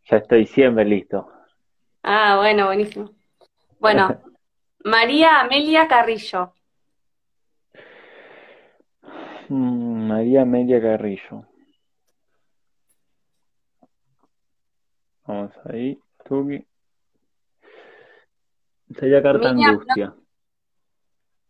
[0.07, 1.27] Ya estoy siempre listo.
[2.03, 3.09] Ah, bueno, buenísimo.
[3.79, 4.21] Bueno,
[4.83, 6.53] María Amelia Carrillo.
[9.49, 11.47] Mm, María Amelia Carrillo.
[15.25, 16.65] Vamos ahí, Tuki.
[18.97, 20.13] Sería carta angustia.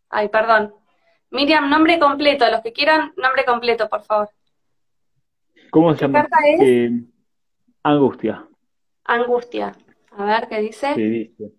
[0.09, 0.73] Ay, perdón.
[1.31, 4.29] Miriam, nombre completo, los que quieran, nombre completo, por favor.
[5.69, 6.21] ¿Cómo se llama?
[6.21, 6.61] carta es?
[6.61, 6.91] Eh,
[7.83, 8.47] angustia.
[9.03, 9.73] Angustia.
[10.11, 10.93] A ver, ¿qué dice?
[10.95, 11.51] Sí, dice.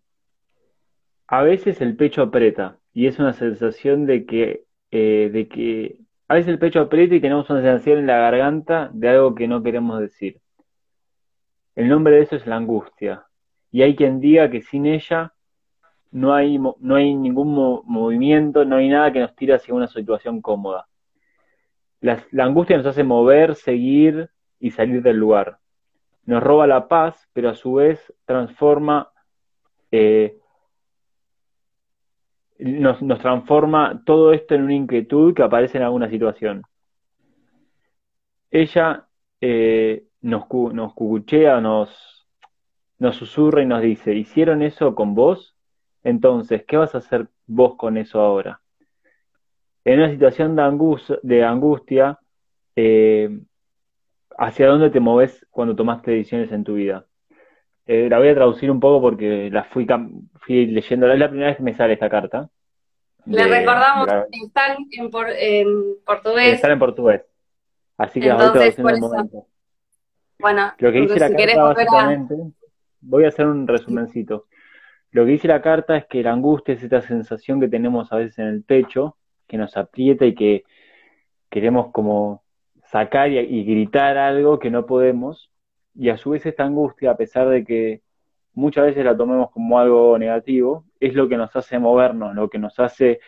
[1.29, 5.99] A veces el pecho aprieta y es una sensación de que, eh, de que
[6.29, 9.49] a veces el pecho aprieta y tenemos una sensación en la garganta de algo que
[9.49, 10.41] no queremos decir.
[11.77, 13.27] El nombre de eso es la angustia.
[13.71, 15.35] Y hay quien diga que sin ella
[16.11, 20.41] no hay, no hay ningún movimiento, no hay nada que nos tire hacia una situación
[20.41, 20.89] cómoda.
[22.01, 25.59] La, angustia nos hace mover, seguir y salir del lugar.
[26.25, 29.11] Nos roba la paz, pero a su vez transforma,
[29.91, 30.39] eh,
[32.59, 36.63] nos, transforma todo esto en una inquietud que aparece en alguna situación.
[38.51, 39.07] Ella
[39.43, 42.27] eh, nos, nos cucuchea, nos,
[42.99, 45.57] nos susurra y nos dice, ¿hicieron eso con vos?
[46.03, 48.61] Entonces, ¿qué vas a hacer vos con eso ahora?
[49.85, 52.19] En una situación de, angustia,
[52.75, 53.41] eh,
[54.37, 57.07] ¿hacia dónde te moves cuando tomaste decisiones en tu vida?
[57.87, 59.87] Eh, la voy a traducir un poco porque la fui,
[60.41, 62.49] fui leyendo, es la primera vez que me sale esta carta.
[63.27, 65.11] Le recordamos, están en,
[66.05, 66.55] portugués.
[66.55, 67.23] Están en portugués.
[67.97, 69.47] Así que Entonces, la voy traduciendo en momento.
[70.47, 72.35] Bueno, lo que dice la carta básicamente,
[73.01, 74.47] voy a hacer un resumencito.
[75.11, 78.17] Lo que dice la carta es que la angustia es esta sensación que tenemos a
[78.19, 79.17] veces en el pecho,
[79.49, 80.63] que nos aprieta y que
[81.51, 82.45] queremos como
[82.85, 85.51] sacar y, gritar algo que no podemos.
[85.97, 88.03] Y a su vez esta angustia, a pesar de que
[88.55, 92.61] muchas veces la tomemos como algo negativo, es lo que nos hace movernos, lo que
[92.61, 93.19] nos hace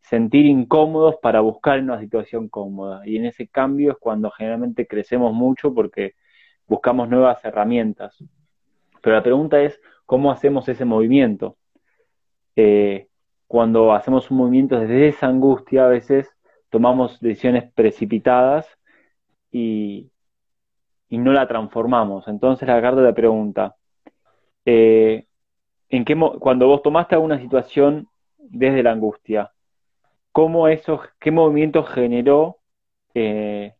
[0.00, 3.02] sentir incómodos para buscar una situación cómoda.
[3.04, 6.14] Y en ese cambio es cuando generalmente crecemos mucho porque
[6.72, 8.16] buscamos nuevas herramientas.
[9.02, 11.58] Pero la pregunta es, cómo hacemos ese movimiento.
[12.56, 13.08] Eh,
[13.46, 16.34] cuando hacemos un movimiento desde esa angustia, a veces
[16.70, 18.66] tomamos decisiones precipitadas
[19.50, 20.08] y,
[21.10, 22.26] no la transformamos.
[22.26, 23.76] Entonces la carta te pregunta,
[24.64, 25.26] eh,
[25.90, 28.08] ¿en qué cuando vos tomaste alguna situación
[28.38, 29.52] desde la angustia,
[30.32, 32.60] ¿cómo eso, qué movimiento generó
[33.12, 33.74] eh,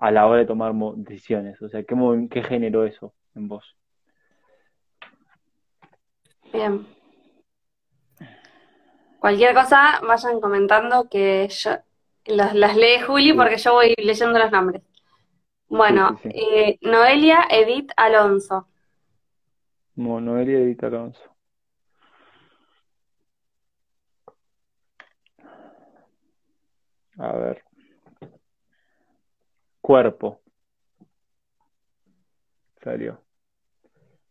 [0.00, 1.60] a la hora de tomar decisiones?
[1.62, 1.94] O sea, ¿qué,
[2.30, 3.76] ¿qué generó eso en vos?
[6.52, 6.86] Bien.
[9.20, 11.70] Cualquier cosa, vayan comentando que yo
[12.26, 14.82] las, lee Juli porque yo voy leyendo los nombres.
[15.68, 18.66] Bueno, eh, Noelia Edith Alonso.
[19.94, 21.20] Noelia Edith Alonso.
[27.18, 27.69] A ver.
[29.90, 30.40] Cuerpo.
[32.80, 33.24] Salió.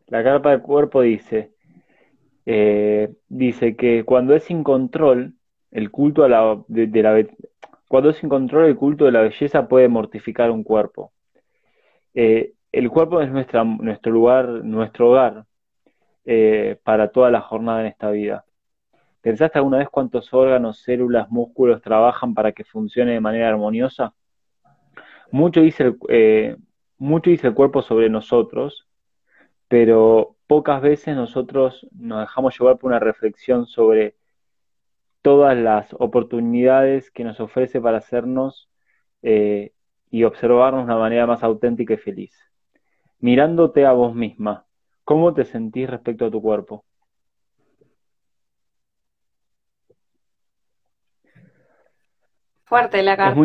[0.08, 1.52] La carta del cuerpo dice,
[2.46, 5.34] eh, dice que cuando es sin control,
[5.72, 7.28] el culto la, de, la
[7.90, 11.12] cuando sin control el culto de la belleza puede mortificar un cuerpo.
[12.14, 15.44] Eh, el cuerpo es nuestro lugar, nuestro hogar
[16.24, 18.46] eh, para toda la jornada en esta vida.
[19.20, 24.14] ¿Pensaste alguna vez cuántos órganos, células, músculos trabajan para que funcione de manera armoniosa?
[25.32, 25.96] Mucho dice
[27.00, 28.88] mucho dice el cuerpo sobre nosotros,
[29.68, 34.16] pero pocas veces nosotros nos dejamos llevar por una reflexión sobre
[35.22, 38.70] todas las oportunidades que nos ofrece para hacernos
[39.22, 39.74] eh,
[40.12, 42.36] y observarnos de una manera más auténtica y feliz.
[43.20, 44.66] Mirándote a vos misma,
[45.04, 46.84] ¿cómo te sentís respecto a tu cuerpo?
[52.64, 53.40] Fuerte la carta.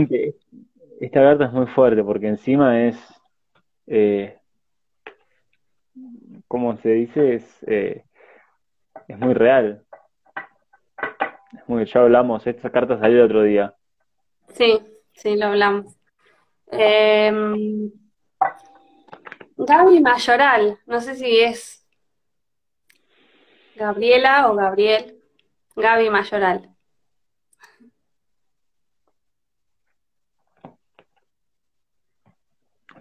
[1.00, 2.96] Esta carta es muy fuerte porque encima es
[3.86, 4.38] eh,
[6.48, 8.04] como se dice, es, eh,
[9.08, 9.84] es muy real.
[11.52, 13.74] Es muy, ya hablamos, esta carta salió el otro día.
[14.48, 14.80] Sí,
[15.12, 15.96] sí, lo hablamos.
[16.72, 17.32] Eh,
[20.02, 21.86] Mayoral, no sé si es
[23.76, 25.20] Gabriela o Gabriel.
[25.76, 26.73] Gaby Mayoral.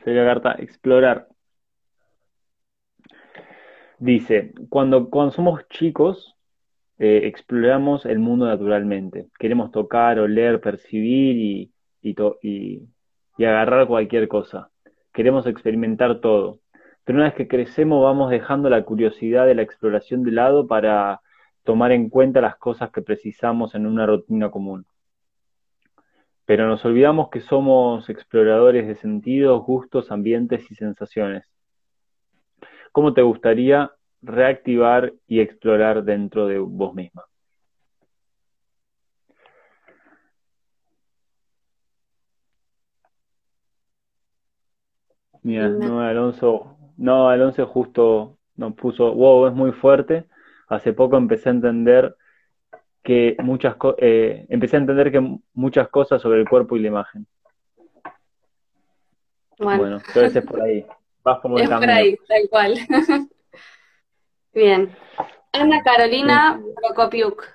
[0.04, 1.28] Sería carta explorar.
[4.00, 6.36] Dice, cuando, cuando somos chicos,
[7.00, 9.28] eh, exploramos el mundo naturalmente.
[9.40, 12.16] Queremos tocar, oler, percibir y, y,
[13.38, 14.70] y, agarrar cualquier cosa.
[15.14, 16.60] Queremos experimentar todo.
[17.04, 21.22] Pero una vez que crecemos vamos dejando la curiosidad de la exploración de lado para
[21.64, 24.86] tomar en cuenta las cosas que precisamos en una rutina común.
[26.46, 31.46] Pero nos olvidamos que somos exploradores de sentidos, gustos, ambientes y sensaciones.
[32.92, 33.92] ¿Cómo te gustaría
[34.24, 37.26] reactivar y explorar dentro de vos misma.
[45.42, 50.26] Mira, no, Alonso, no, Alonso justo nos puso, wow, es muy fuerte.
[50.70, 52.16] Hace poco empecé a entender
[53.04, 57.28] que muchas eh, empecé a entender que muchas cosas sobre el cuerpo y la imagen.
[59.60, 60.86] Bueno, entonces es por ahí.
[61.24, 62.78] Vas como es por ahí, tal cual.
[64.54, 64.96] Bien.
[65.52, 67.46] Ana Carolina Prokopiuk.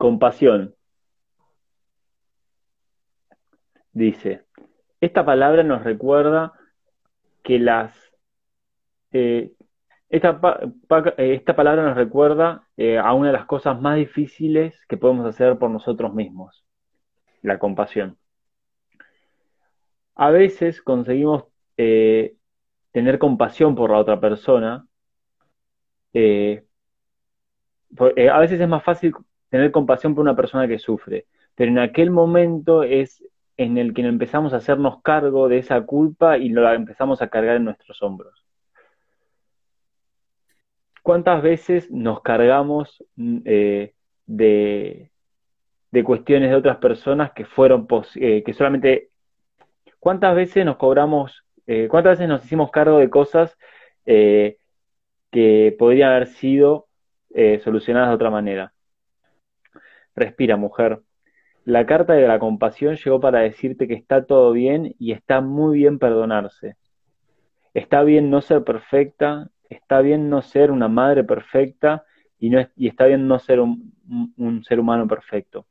[0.00, 0.74] Compasión.
[3.92, 4.46] Dice,
[5.02, 6.54] esta palabra nos recuerda
[7.42, 7.94] que las...
[9.12, 9.52] Eh,
[10.08, 10.40] esta,
[11.18, 15.26] eh, esta, palabra nos recuerda eh, a una de las cosas más difíciles que podemos
[15.26, 16.64] hacer por nosotros mismos,
[17.42, 18.16] la compasión.
[20.14, 21.44] A veces conseguimos
[21.76, 24.86] tener compasión por la otra persona.
[26.14, 26.62] a
[28.38, 29.12] veces es más fácil
[29.50, 33.22] tener compasión por una persona que sufre, pero en aquel momento es
[33.56, 37.56] en el que empezamos a hacernos cargo de esa culpa y lo empezamos a cargar
[37.56, 38.42] en nuestros hombros.
[41.02, 43.94] ¿Cuántas veces nos cargamos mm, eh,
[44.26, 45.10] de,
[46.04, 49.10] cuestiones de otras personas que fueron eh, que solamente
[49.98, 53.56] cuántas veces nos cobramos eh, cuántas veces nos hicimos cargo de cosas
[54.06, 54.56] que
[55.78, 56.88] podrían haber sido
[57.62, 58.72] solucionadas de otra manera
[60.20, 61.00] Respira, mujer.
[61.64, 65.78] La carta de la compasión llegó para decirte que está todo bien y está muy
[65.78, 66.76] bien perdonarse.
[67.72, 72.04] Está bien no ser perfecta, está bien no ser una madre perfecta
[72.38, 75.66] y, no, y está bien no ser un, ser humano perfecto.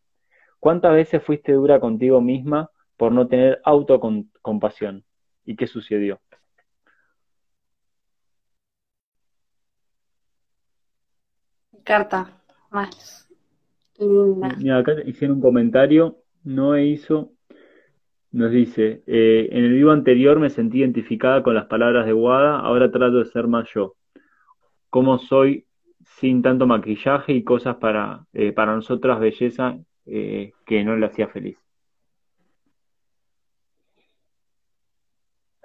[0.59, 5.05] ¿Cuántas veces fuiste dura contigo misma por no tener autocompasión?
[5.45, 6.19] ¿Y qué sucedió?
[11.83, 12.41] Carta,
[12.71, 13.28] más.
[13.99, 17.33] Mira, acá hicieron un comentario, no hizo,
[18.31, 22.59] nos dice, eh, en el vivo anterior me sentí identificada con las palabras de Wada,
[22.59, 23.95] ahora trato de ser más yo.
[24.89, 25.65] ¿Cómo soy
[26.03, 31.27] sin tanto maquillaje y cosas para, eh, para nosotras belleza eh, que no le hacía
[31.27, 31.57] feliz?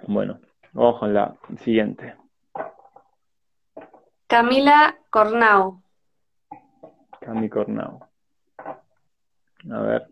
[0.07, 0.39] Bueno,
[0.73, 2.15] ojo en la siguiente.
[4.27, 5.81] Camila Cornau.
[7.21, 8.04] Cami Cornau.
[9.69, 10.07] A ver.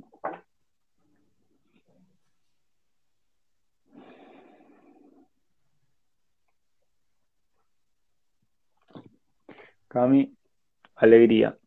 [9.87, 10.33] Cami,
[10.95, 11.57] alegría.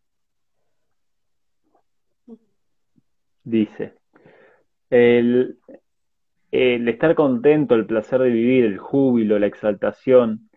[3.45, 3.95] Dice,
[4.91, 5.59] el,
[6.51, 10.51] estar contento, el placer de vivir, el júbilo, la exaltación,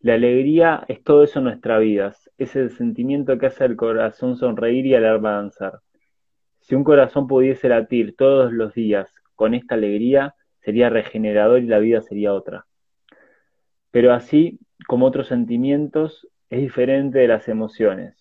[0.00, 2.12] la alegría es todo eso en nuestra vida.
[2.38, 5.80] Es el sentimiento que hace al corazón sonreír y al alma danzar.
[6.62, 11.80] Si un corazón pudiese latir todos los días con esta alegría, sería regenerador y la
[11.80, 12.66] vida sería otra.
[13.90, 18.16] Pero así como otros sentimientos, es diferente de las emociones,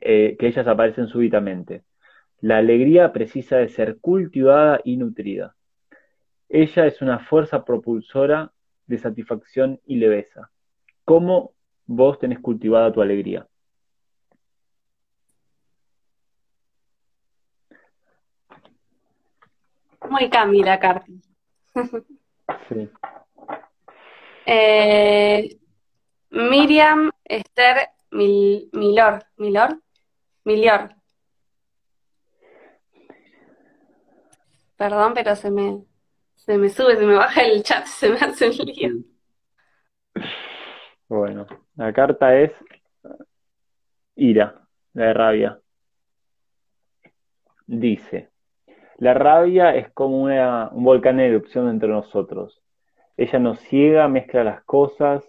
[0.00, 1.82] eh, que ellas aparecen súbitamente.
[2.40, 5.56] La alegría precisa de ser cultivada y nutrida.
[6.48, 8.52] Ella es una fuerza propulsora
[8.86, 10.50] de satisfacción y leveza.
[11.04, 11.54] ¿Cómo
[11.86, 13.46] vos tenés cultivada tu alegría?
[20.10, 21.06] Muy Camila carta.
[22.68, 22.90] Sí.
[24.44, 25.56] Eh,
[26.30, 29.24] Miriam Esther Milor.
[29.36, 29.80] Milor.
[30.44, 30.96] Milior.
[34.76, 35.84] Perdón, pero se me,
[36.34, 38.90] se me sube, se me baja el chat, se me hace el lío.
[41.06, 41.46] Bueno,
[41.76, 42.50] la carta es
[44.16, 45.60] ira, la rabia.
[47.68, 48.29] Dice,
[49.00, 52.62] la rabia es como un volcán en erupción entre nosotros.
[53.16, 55.28] Ella nos ciega, mezcla las cosas,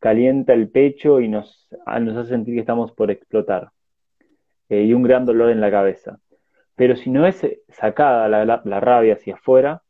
[0.00, 3.70] calienta el pecho y nos, hace sentir que estamos por explotar.
[4.68, 6.18] Eh, y un gran dolor en la cabeza.
[6.74, 9.82] Pero si no es sacada la rabia hacia afuera,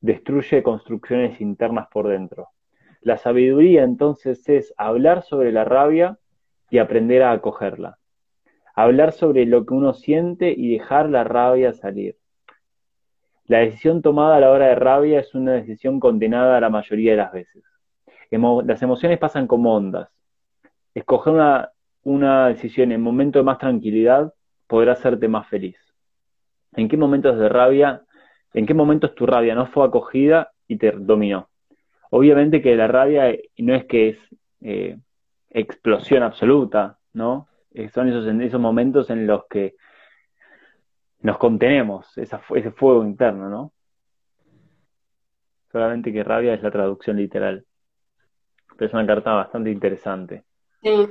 [0.00, 2.48] destruye construcciones internas por dentro.
[3.02, 6.18] La sabiduría entonces es hablar sobre la rabia
[6.70, 7.98] y aprender a acogerla.
[8.74, 12.16] Hablar sobre lo que uno siente y dejar la rabia salir.
[13.48, 17.16] La decisión tomada a la hora de rabia es una decisión condenada la mayoría de
[17.16, 17.64] las veces.
[18.30, 20.10] las emociones pasan como ondas.
[20.94, 21.70] escoger una,
[22.02, 24.34] una decisión en momento de más tranquilidad
[24.66, 25.78] podrá hacerte más feliz.
[26.74, 28.02] ¿En qué momentos de rabia,
[28.52, 31.48] en qué momentos tu rabia no fue acogida y te dominó?
[32.10, 34.18] Obviamente que la rabia no es que es
[34.60, 34.98] eh,
[35.48, 37.48] explosión absoluta, ¿no?
[37.72, 39.76] Eh, son esos, esos momentos en los que
[41.20, 43.72] nos contenemos, esa, ese fuego interno, ¿no?
[45.70, 47.64] Solamente que rabia es la traducción literal.
[48.76, 50.44] Pero es una carta bastante interesante.
[50.82, 51.08] Sí,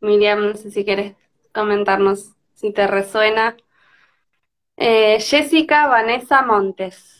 [0.00, 1.14] Miriam, no sé si quieres
[1.52, 3.56] comentarnos si te resuena.
[4.76, 7.16] Eh, Jessica Vanessa Montes.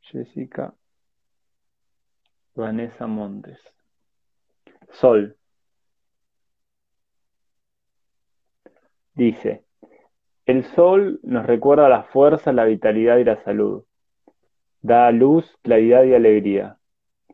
[0.00, 0.74] Jessica
[2.58, 3.60] Vanessa Montes.
[4.90, 5.36] Sol.
[9.14, 9.64] Dice,
[10.44, 13.84] el sol nos recuerda la fuerza, la vitalidad y la salud.
[14.82, 16.78] Da luz, claridad y alegría.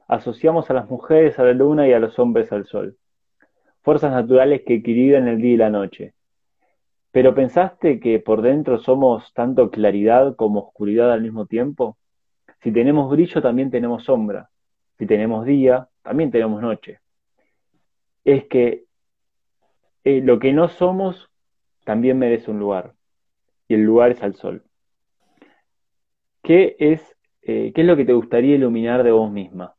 [0.09, 2.99] Asociamos a las mujeres a la luna y a los hombres al sol.
[3.83, 6.15] Fuerzas naturales que equilibran el día y la noche.
[7.13, 11.97] Pero ¿pensaste que por dentro somos tanto claridad como oscuridad al mismo tiempo?
[12.63, 14.51] Si tenemos brillo, también tenemos sombra.
[14.99, 17.01] Si tenemos día, también tenemos noche.
[18.25, 18.85] Es que
[20.05, 21.31] eh, lo que no somos
[21.85, 22.95] también merece un lugar.
[23.69, 24.63] Y el lugar es al sol.
[26.43, 27.01] ¿Qué es,
[27.43, 29.75] eh, ¿Qué es lo que te gustaría iluminar de vos misma?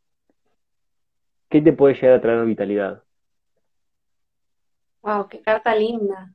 [1.50, 3.04] ¿Qué te puede llegar a traer vitalidad?
[5.02, 6.34] Wow, qué carta linda.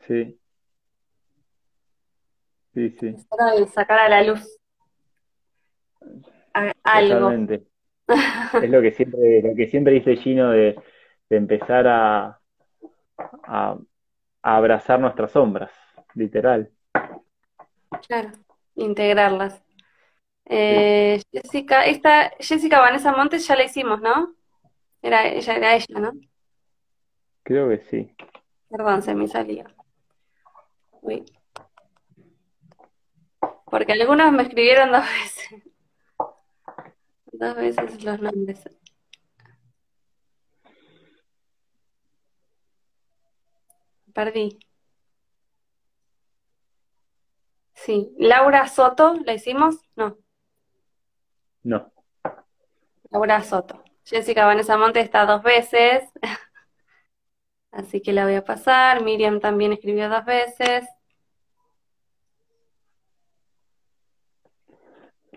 [0.00, 0.38] Sí.
[2.74, 3.16] Sí, sí.
[3.72, 4.58] Sacar a la luz
[6.82, 7.30] algo.
[8.62, 10.76] Es lo que siempre, lo que siempre dice Gino de,
[11.30, 12.40] empezar a,
[13.18, 13.78] a,
[14.42, 15.72] abrazar nuestras sombras,
[16.14, 16.70] literal.
[18.06, 18.30] Claro,
[18.76, 19.62] integrarlas.
[20.44, 24.34] Eh, Jessica, esta, Jessica Vanessa Montes ya la hicimos, ¿no?
[25.02, 26.12] Era, ella era ella, ¿no?
[27.42, 28.14] Creo que sí.
[28.68, 29.64] Perdón, se me salió.
[33.64, 35.75] Porque algunos me escribieron dos veces.
[37.38, 38.64] Dos veces los nombres.
[44.14, 44.58] Perdí.
[47.74, 48.14] Sí.
[48.18, 49.76] Laura Soto, ¿la hicimos?
[49.96, 50.16] No.
[51.62, 51.92] No.
[53.10, 53.84] Laura Soto.
[54.04, 56.10] Jessica Vanessa Monte está dos veces.
[57.70, 59.04] Así que la voy a pasar.
[59.04, 60.88] Miriam también escribió dos veces.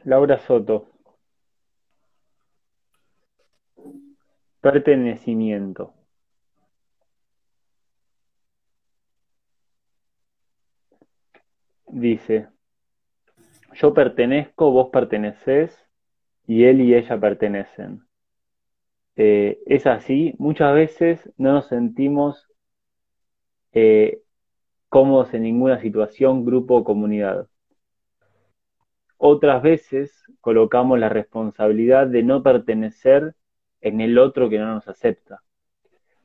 [0.05, 0.88] Laura Soto.
[4.61, 5.93] Pertenecimiento.
[11.87, 12.47] Dice,
[13.73, 15.75] yo pertenezco, vos perteneces
[16.45, 18.03] y él y ella pertenecen.
[19.15, 22.47] Eh, es así, muchas veces no nos sentimos
[23.73, 24.21] eh,
[24.89, 27.47] cómodos en ninguna situación, grupo o comunidad.
[29.17, 33.35] Otras veces colocamos la responsabilidad de no pertenecer
[33.81, 35.41] en el otro que no nos acepta.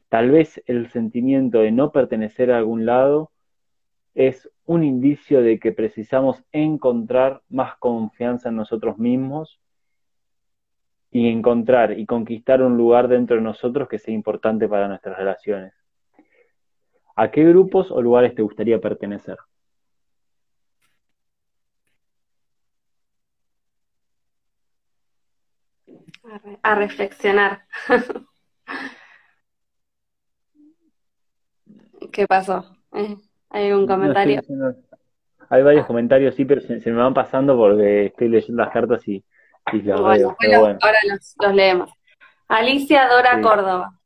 [0.08, 3.32] Tal vez el sentimiento de no pertenecer a algún lado
[4.14, 9.60] es un indicio de que precisamos encontrar más confianza en nosotros mismos
[11.10, 15.72] y encontrar y conquistar un lugar dentro de nosotros que sea importante para nuestras relaciones.
[17.16, 19.36] ¿A qué grupos o lugares te gustaría pertenecer?
[26.62, 27.64] A reflexionar.
[32.12, 32.76] ¿Qué pasó?
[32.92, 33.16] Eh,
[33.50, 34.40] ¿Hay algún comentario?
[35.50, 39.24] hay varios comentarios, sí, pero se, me van pasando porque estoy leyendo las cartas y,
[39.72, 40.36] los veo.
[40.80, 41.90] Ahora los, leemos.
[42.48, 43.98] Alicia Dora Córdoba.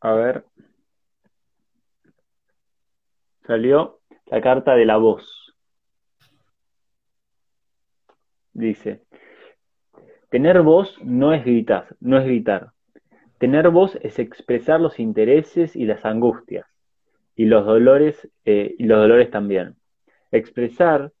[0.00, 0.44] A ver.
[3.46, 5.54] Salió la carta de la voz.
[8.52, 9.02] Dice,
[10.30, 12.72] tener voz no es gritar, no es gritar.
[13.38, 16.66] Tener voz es expresar los intereses y las angustias
[17.34, 19.76] y los dolores eh, y los dolores también.
[20.30, 21.12] Expresar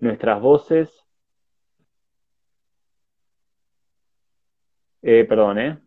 [0.00, 0.90] nuestras voces,
[5.02, 5.78] eh, perdón, eh,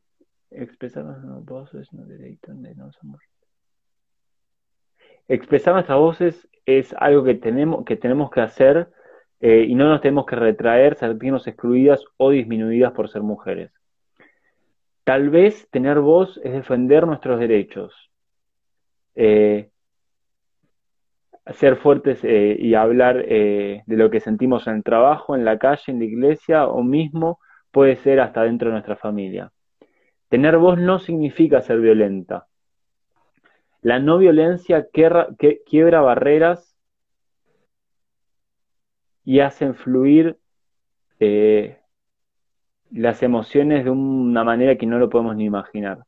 [0.52, 2.38] expresar nuestras voces no de
[2.76, 3.22] no somos
[5.32, 8.90] expresar nuestras voces es algo que tenemos que, tenemos que hacer
[9.40, 13.72] eh, y no nos tenemos que retraer, sentirnos excluidas o disminuidas por ser mujeres.
[15.06, 18.12] Tal vez tener voz es defender nuestros derechos,
[19.16, 19.70] eh,
[21.54, 25.84] ser fuertes eh, y hablar de lo que sentimos en el trabajo, en la calle,
[25.88, 27.40] en la iglesia o mismo
[27.72, 29.52] puede ser hasta dentro de nuestra familia.
[30.30, 32.48] Tener voz no significa ser violenta.
[33.82, 36.78] La no violencia quiebra barreras
[39.24, 40.38] y hacen fluir
[41.20, 41.80] eh,
[42.92, 46.04] las emociones de una manera que no lo podemos ni imaginar.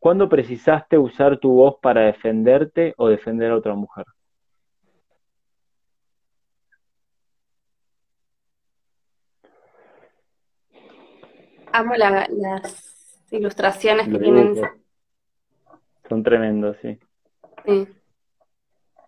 [0.00, 4.06] ¿Cuándo precisaste usar tu voz para defenderte o defender a otra mujer?
[11.72, 14.80] Amo las ilustraciones que tienen.
[16.10, 16.98] Son tremendos, sí.
[17.64, 17.88] sí.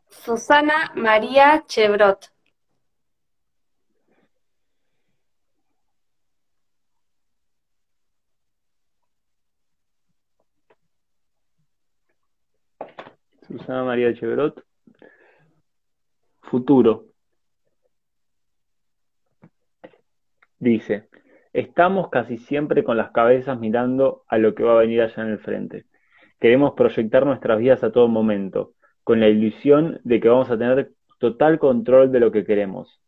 [0.09, 2.31] Susana María Chevrot.
[13.49, 14.65] Susana María Chevrot.
[16.43, 17.07] Futuro.
[20.61, 21.09] Dice,
[21.53, 25.31] estamos casi siempre con las cabezas mirando a lo que va a venir allá en
[25.31, 25.92] el frente.
[26.43, 28.73] Queremos proyectar nuestras vidas a todo momento,
[29.05, 30.91] con la ilusión de que vamos a tener
[31.21, 33.01] total control de lo que queremos.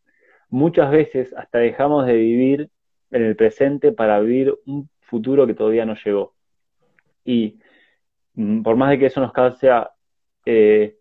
[0.51, 2.71] Muchas veces hasta dejamos de vivir
[3.11, 6.37] en el presente para vivir un futuro que todavía no llegó.
[7.25, 7.59] Y
[8.35, 9.69] mm, por más de que eso nos cause
[10.47, 10.97] eh,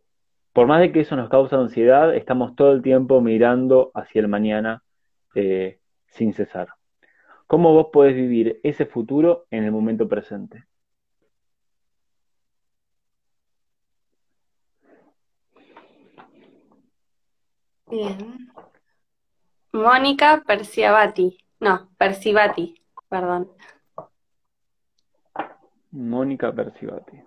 [0.53, 4.27] por más de que eso nos causa ansiedad, estamos todo el tiempo mirando hacia el
[4.27, 4.81] mañana
[5.35, 5.77] eh,
[6.07, 6.69] sin cesar.
[7.45, 10.63] ¿Cómo vos podés vivir ese futuro en el momento presente?
[17.87, 18.49] Bien.
[19.71, 21.37] Mónica Perciabati.
[21.59, 22.75] No, Percivati,
[23.09, 23.51] perdón.
[25.91, 27.21] Mónica Percivati.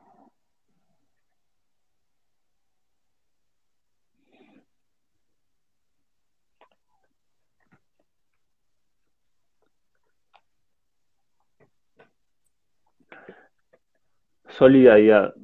[14.48, 15.34] Solidaridad.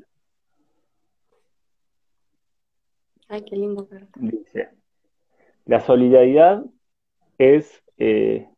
[3.29, 3.89] Ay, qué lindo.
[4.17, 4.71] Dice,
[5.65, 6.65] la solidaridad
[7.39, 8.49] es eh,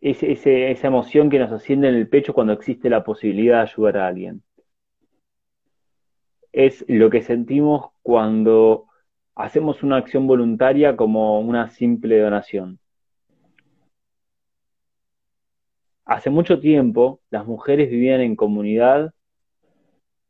[0.00, 4.06] esa emoción que nos asciende en el pecho cuando existe la posibilidad de ayudar a
[4.08, 4.42] alguien.
[6.52, 8.86] Es lo que sentimos cuando
[9.34, 12.78] hacemos una acción voluntaria como una simple donación.
[16.04, 19.12] Hace mucho tiempo las mujeres vivían en comunidad,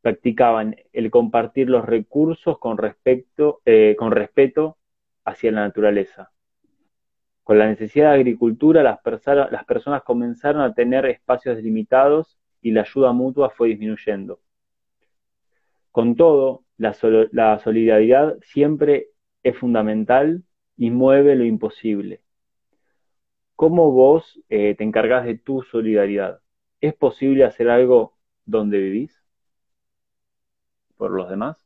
[0.01, 4.77] practicaban el compartir los recursos con, respecto, eh, con respeto
[5.25, 6.31] hacia la naturaleza.
[7.43, 8.99] Con la necesidad de agricultura, las,
[9.51, 14.41] las personas comenzaron a tener espacios limitados y la ayuda mutua fue disminuyendo.
[15.91, 16.95] Con todo, la,
[17.31, 19.07] la solidaridad siempre
[19.43, 20.43] es fundamental
[20.75, 22.21] y mueve lo imposible.
[23.55, 26.41] ¿Cómo vos eh, te encargas de tu solidaridad?
[26.79, 29.26] ¿Es posible hacer algo donde vivís?
[30.97, 31.57] ¿Por los demás?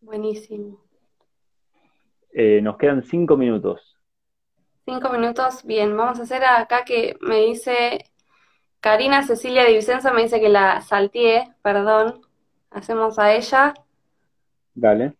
[0.00, 0.80] Buenísimo.
[2.32, 3.96] Eh, nos quedan cinco minutos.
[4.84, 5.96] Cinco minutos, bien.
[5.96, 8.04] Vamos a hacer acá que me dice
[8.80, 12.20] Karina Cecilia de Vicenza, me dice que la salteé, perdón.
[12.70, 13.74] Hacemos a ella.
[14.74, 15.14] Dale.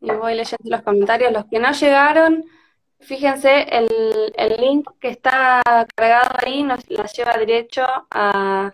[0.00, 1.32] y voy leyendo los comentarios.
[1.32, 2.44] Los que no llegaron,
[3.06, 3.88] fíjense, el,
[4.36, 5.62] el link que está
[5.94, 8.72] cargado ahí nos la lleva derecho a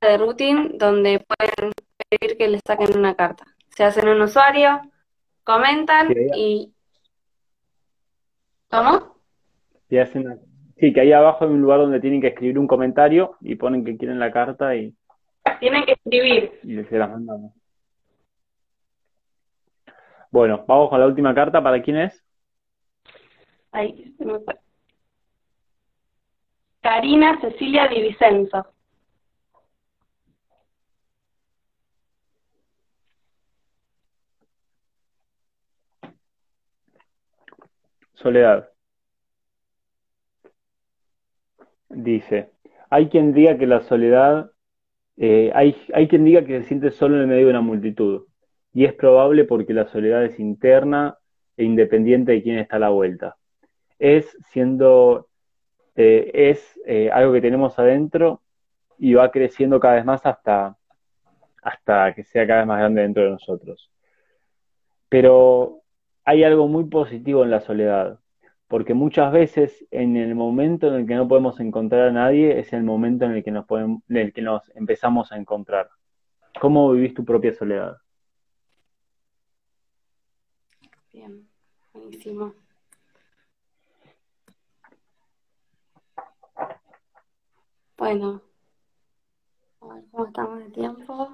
[0.00, 1.72] de routine donde pueden
[2.08, 3.44] pedir que les saquen una carta.
[3.70, 4.80] Se hacen un usuario,
[5.42, 6.72] comentan y...
[8.68, 9.16] ¿Cómo?
[9.88, 13.84] Sí, que ahí abajo hay un lugar donde tienen que escribir un comentario y ponen
[13.84, 14.94] que quieren la carta y...
[15.60, 16.60] Tienen que escribir.
[16.62, 17.52] Y se las mandamos.
[20.30, 21.62] Bueno, vamos con la última carta.
[21.62, 22.25] ¿Para quién es?
[23.76, 24.14] Ahí,
[26.80, 28.64] Karina Cecilia Di Vicenzo.
[38.14, 38.70] Soledad.
[41.90, 42.50] Dice,
[42.88, 44.52] hay quien diga que la soledad,
[45.18, 48.26] eh, hay, hay quien diga que se siente solo en el medio de una multitud
[48.72, 51.18] y es probable porque la soledad es interna
[51.58, 53.35] e independiente de quién está a la vuelta.
[53.98, 55.28] Es siendo,
[55.94, 58.42] eh, es eh, algo que tenemos adentro
[58.98, 60.76] y va creciendo cada vez más hasta
[61.66, 63.90] hasta que sea cada vez más grande dentro de nosotros.
[65.08, 65.82] Pero
[66.24, 68.20] hay algo muy positivo en la soledad,
[68.68, 72.72] porque muchas veces en el momento en el que no podemos encontrar a nadie es
[72.72, 75.90] el momento en el que nos, podemos, en el que nos empezamos a encontrar.
[76.60, 77.96] ¿Cómo vivís tu propia soledad?
[81.12, 81.48] Bien,
[81.92, 82.54] buenísimo.
[87.96, 88.42] Bueno,
[89.80, 91.30] a ver cómo estamos de tiempo.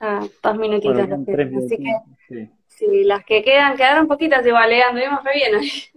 [0.00, 0.98] Ya dos minutitos.
[0.98, 3.04] así que, sí.
[3.04, 4.82] las que quedan, quedaron poquitas igual, ¿eh?
[4.82, 5.68] anduvimos re bien hoy.
[5.68, 5.92] Sí,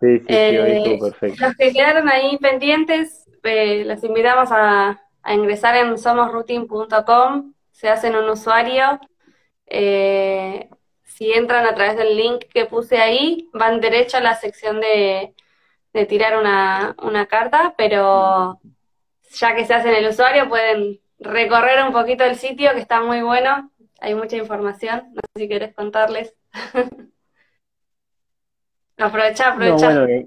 [0.00, 1.46] sí, sí, eh, perfecto.
[1.46, 8.28] Los que quedaron ahí pendientes, eh, los invitamos a, ingresar en somosroutine.com, se hacen un
[8.30, 8.98] usuario.
[9.66, 10.68] Eh,
[11.04, 15.34] si entran a través del link que puse ahí, van derecho a la sección de,
[15.92, 18.60] de tirar una, una carta, pero
[19.32, 23.22] ya que se hacen el usuario pueden recorrer un poquito el sitio que está muy
[23.22, 23.70] bueno,
[24.00, 26.34] hay mucha información, no sé si querés contarles.
[28.96, 29.94] aprovecha, aprovecha.
[29.94, 30.26] No, bueno,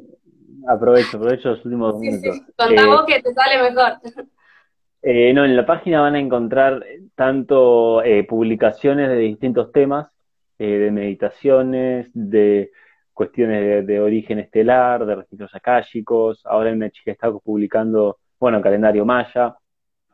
[0.68, 2.41] aprovecho, aprovecho los últimos minutos.
[2.55, 3.93] Contá vos que te sale mejor.
[5.01, 6.86] Eh, no, en la página van a encontrar
[7.16, 10.09] tanto eh, publicaciones de distintos temas,
[10.59, 12.72] eh, de meditaciones, de
[13.14, 16.45] cuestiones de, origen estelar, de registros akáshicos.
[16.45, 19.55] Ahora hay una chica está publicando, bueno, calendario maya,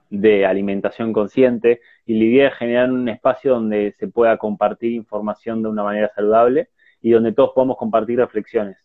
[0.10, 1.82] de alimentación consciente.
[2.06, 6.12] Y la idea es generar un espacio donde se pueda compartir información de una manera
[6.14, 6.70] saludable
[7.02, 8.78] y donde todos podamos compartir reflexiones.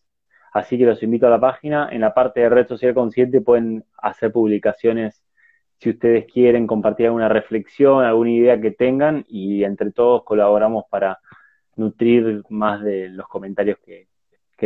[0.53, 1.89] Así que los invito a la página.
[1.91, 5.25] En la parte de red social consciente pueden hacer publicaciones
[5.79, 11.19] si ustedes quieren compartir alguna reflexión, alguna idea que tengan y entre todos colaboramos para
[11.77, 14.09] nutrir más de los comentarios que,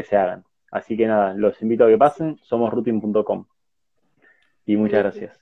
[0.03, 0.45] se hagan.
[0.71, 3.47] Así que nada, los invito a que pasen, somos rutin.com.
[4.65, 5.41] Y muchas gracias.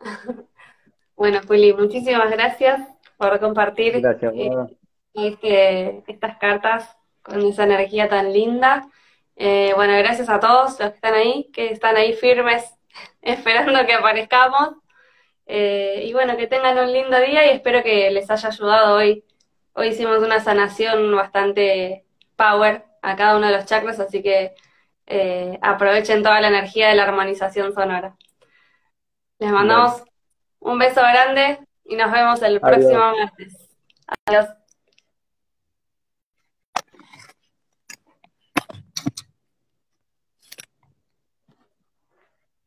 [1.16, 2.78] Bueno, Juli, muchísimas gracias
[3.16, 4.50] por compartir eh,
[5.14, 8.86] este, estas cartas con esa energía tan linda.
[9.34, 12.70] Eh, bueno, gracias a todos los que están ahí, que están ahí firmes,
[13.22, 14.74] esperando que aparezcamos.
[15.46, 19.24] Eh, y bueno, que tengan un lindo día y espero que les haya ayudado hoy
[19.78, 24.54] Hoy hicimos una sanación bastante power a cada uno de los chakras, así que
[25.04, 28.16] eh, aprovechen toda la energía de la armonización sonora.
[29.38, 30.02] Les mandamos
[30.60, 33.68] un beso grande y nos vemos el próximo martes.
[34.26, 34.46] Adiós.